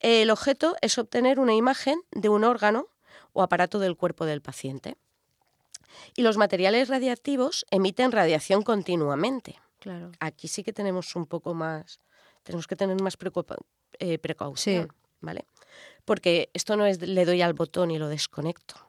[0.00, 2.88] El objeto es obtener una imagen de un órgano
[3.32, 4.96] o aparato del cuerpo del paciente.
[6.14, 9.58] Y los materiales radiactivos emiten radiación continuamente.
[9.78, 10.12] Claro.
[10.20, 12.00] Aquí sí que tenemos un poco más,
[12.42, 13.16] tenemos que tener más
[13.98, 15.46] eh, precaución, ¿vale?
[16.04, 18.85] Porque esto no es le doy al botón y lo desconecto.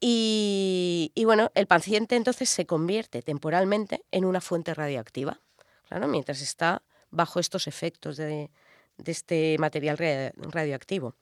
[0.00, 5.40] Y, bueno, el paciente entonces se convierte temporalmente en una fuente radioactiva,
[5.88, 8.50] claro, mientras está bajo estos efectos de,
[9.04, 9.96] este material
[10.36, 11.14] radioactivo.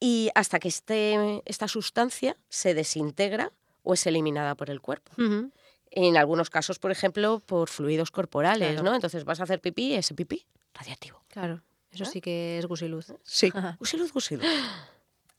[0.00, 3.52] Y hasta que este, esta sustancia se desintegra
[3.84, 5.12] o es eliminada por el cuerpo.
[5.94, 8.94] En algunos casos, por ejemplo, por fluidos corporales, ¿no?
[8.94, 11.22] Entonces vas a hacer pipí y ese pipí radiactivo.
[11.28, 12.08] Claro, eso ¿Eh?
[12.10, 13.12] sí que es gusiluz.
[13.22, 14.44] Sí, gusiluz, gusiluz.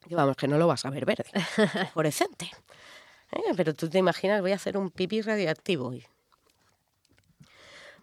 [0.09, 1.25] Vamos, que no lo vas a ver verde,
[1.93, 2.51] fluorescente.
[3.31, 3.53] ¿Eh?
[3.55, 5.93] Pero tú te imaginas, voy a hacer un pipí radioactivo.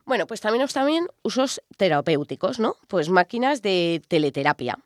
[0.05, 2.77] Bueno, pues también también usos terapéuticos, ¿no?
[2.89, 4.79] Pues máquinas de teleterapia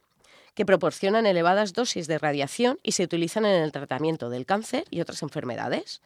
[0.55, 5.01] que proporcionan elevadas dosis de radiación y se utilizan en el tratamiento del cáncer y
[5.01, 6.01] otras enfermedades.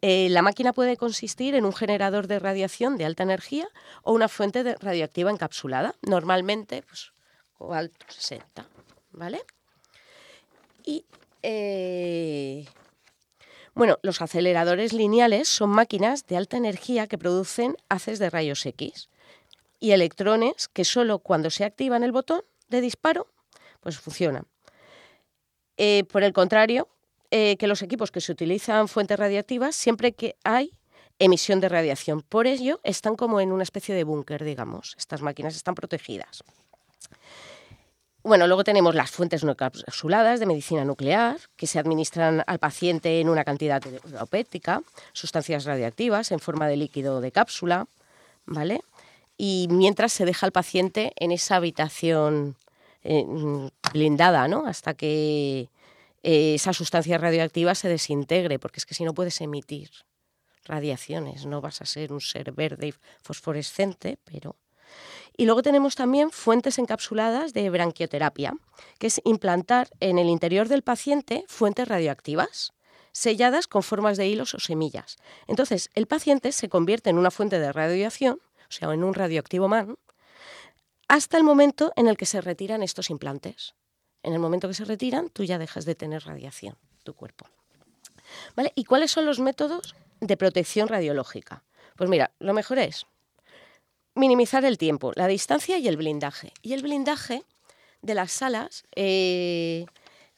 [0.00, 3.68] Eh, la máquina puede consistir en un generador de radiación de alta energía
[4.02, 7.12] o una fuente de radioactiva encapsulada, normalmente pues,
[7.70, 8.66] alto 60,
[9.12, 9.42] ¿vale?
[10.84, 11.04] Y
[11.42, 12.66] eh,
[13.74, 19.08] bueno, los aceleradores lineales son máquinas de alta energía que producen haces de rayos X
[19.80, 23.26] y electrones que solo cuando se activan el botón de disparo
[23.80, 24.44] pues funciona.
[25.76, 26.88] Eh, por el contrario,
[27.30, 30.78] eh, que los equipos que se utilizan fuentes radiactivas, siempre que hay
[31.18, 32.22] emisión de radiación.
[32.22, 34.94] Por ello, están como en una especie de búnker, digamos.
[34.98, 36.44] Estas máquinas están protegidas.
[38.24, 43.20] Bueno, luego tenemos las fuentes no encapsuladas de medicina nuclear, que se administran al paciente
[43.20, 47.88] en una cantidad terapéutica, sustancias radiactivas en forma de líquido de cápsula,
[48.46, 48.82] ¿vale?
[49.36, 52.56] Y mientras se deja al paciente en esa habitación
[53.02, 53.26] eh,
[53.92, 54.66] blindada, ¿no?
[54.66, 55.68] Hasta que
[56.22, 59.90] eh, esa sustancia radioactiva se desintegre, porque es que si no puedes emitir
[60.64, 64.54] radiaciones, no vas a ser un ser verde y fosforescente, pero...
[65.36, 68.54] Y luego tenemos también fuentes encapsuladas de branquioterapia,
[68.98, 72.72] que es implantar en el interior del paciente fuentes radioactivas
[73.12, 75.16] selladas con formas de hilos o semillas.
[75.46, 79.68] Entonces, el paciente se convierte en una fuente de radiación, o sea, en un radioactivo
[79.68, 79.96] man,
[81.08, 83.74] hasta el momento en el que se retiran estos implantes.
[84.22, 87.46] En el momento que se retiran, tú ya dejas de tener radiación, tu cuerpo.
[88.56, 88.72] ¿Vale?
[88.74, 91.64] ¿Y cuáles son los métodos de protección radiológica?
[91.96, 93.06] Pues mira, lo mejor es
[94.14, 96.52] minimizar el tiempo, la distancia y el blindaje.
[96.62, 97.44] Y el blindaje
[98.02, 99.86] de las salas, eh,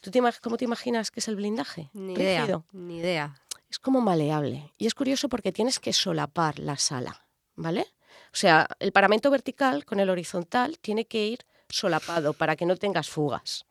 [0.00, 1.90] ¿tú te, ¿cómo te imaginas que es el blindaje?
[1.92, 3.40] Ni idea, ni idea.
[3.70, 4.70] Es como maleable.
[4.78, 7.86] Y es curioso porque tienes que solapar la sala, ¿vale?
[8.32, 12.76] O sea, el paramento vertical con el horizontal tiene que ir solapado para que no
[12.76, 13.66] tengas fugas.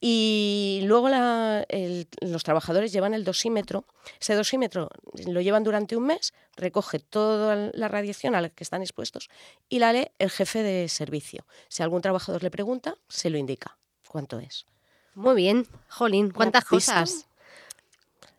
[0.00, 3.84] Y luego los trabajadores llevan el dosímetro.
[4.20, 4.90] Ese dosímetro
[5.26, 9.28] lo llevan durante un mes, recoge toda la radiación a la que están expuestos
[9.68, 11.44] y la lee el jefe de servicio.
[11.68, 13.76] Si algún trabajador le pregunta, se lo indica
[14.06, 14.66] cuánto es.
[15.14, 17.26] Muy bien, Jolín, cuántas cosas.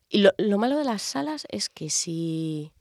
[0.08, 2.72] Y lo, lo malo de las salas es que si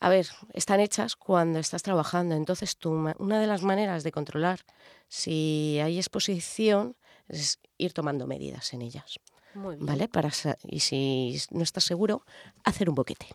[0.00, 2.34] a ver, están hechas cuando estás trabajando.
[2.34, 4.60] Entonces, tú, una de las maneras de controlar
[5.08, 6.96] si hay exposición
[7.28, 9.18] es ir tomando medidas en ellas.
[9.54, 10.08] ¿Vale?
[10.08, 10.30] Para,
[10.68, 12.22] y si no estás seguro,
[12.64, 13.26] hacer un boquete.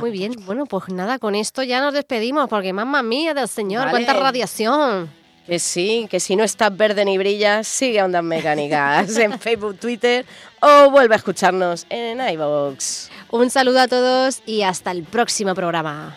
[0.00, 3.90] Muy bien, bueno, pues nada, con esto ya nos despedimos, porque mamá mía del señor,
[3.90, 5.10] cuánta radiación.
[5.46, 10.24] Que sí, que si no estás verde ni brilla, sigue Ondas Mecánicas en Facebook, Twitter
[10.60, 13.08] o vuelve a escucharnos en iVoox.
[13.30, 16.16] Un saludo a todos y hasta el próximo programa.